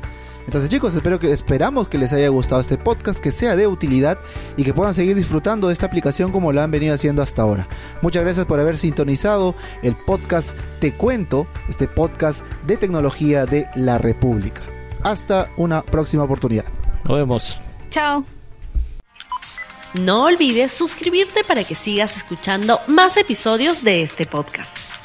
Entonces 0.48 0.70
chicos, 0.70 0.94
espero 0.94 1.20
que 1.20 1.30
esperamos 1.30 1.90
que 1.90 1.98
les 1.98 2.14
haya 2.14 2.28
gustado 2.28 2.62
este 2.62 2.78
podcast, 2.78 3.20
que 3.20 3.32
sea 3.32 3.54
de 3.54 3.66
utilidad 3.66 4.18
y 4.56 4.64
que 4.64 4.72
puedan 4.72 4.94
seguir 4.94 5.14
disfrutando 5.14 5.68
de 5.68 5.74
esta 5.74 5.84
aplicación 5.84 6.32
como 6.32 6.54
la 6.54 6.64
han 6.64 6.70
venido 6.70 6.94
haciendo 6.94 7.20
hasta 7.22 7.42
ahora. 7.42 7.68
Muchas 8.00 8.24
gracias 8.24 8.46
por 8.46 8.58
haber 8.58 8.78
sintonizado 8.78 9.54
el 9.82 9.94
podcast 9.94 10.56
Te 10.80 10.94
Cuento, 10.94 11.46
este 11.68 11.86
podcast 11.86 12.46
de 12.66 12.78
tecnología 12.78 13.44
de 13.44 13.68
la 13.74 13.98
República. 13.98 14.62
Hasta 15.02 15.50
una 15.58 15.82
próxima 15.82 16.24
oportunidad. 16.24 16.64
Nos 17.04 17.18
vemos. 17.18 17.60
Chao. 17.90 18.24
No 19.92 20.24
olvides 20.24 20.72
suscribirte 20.72 21.44
para 21.44 21.62
que 21.62 21.74
sigas 21.74 22.16
escuchando 22.16 22.80
más 22.86 23.18
episodios 23.18 23.84
de 23.84 24.04
este 24.04 24.24
podcast. 24.24 24.97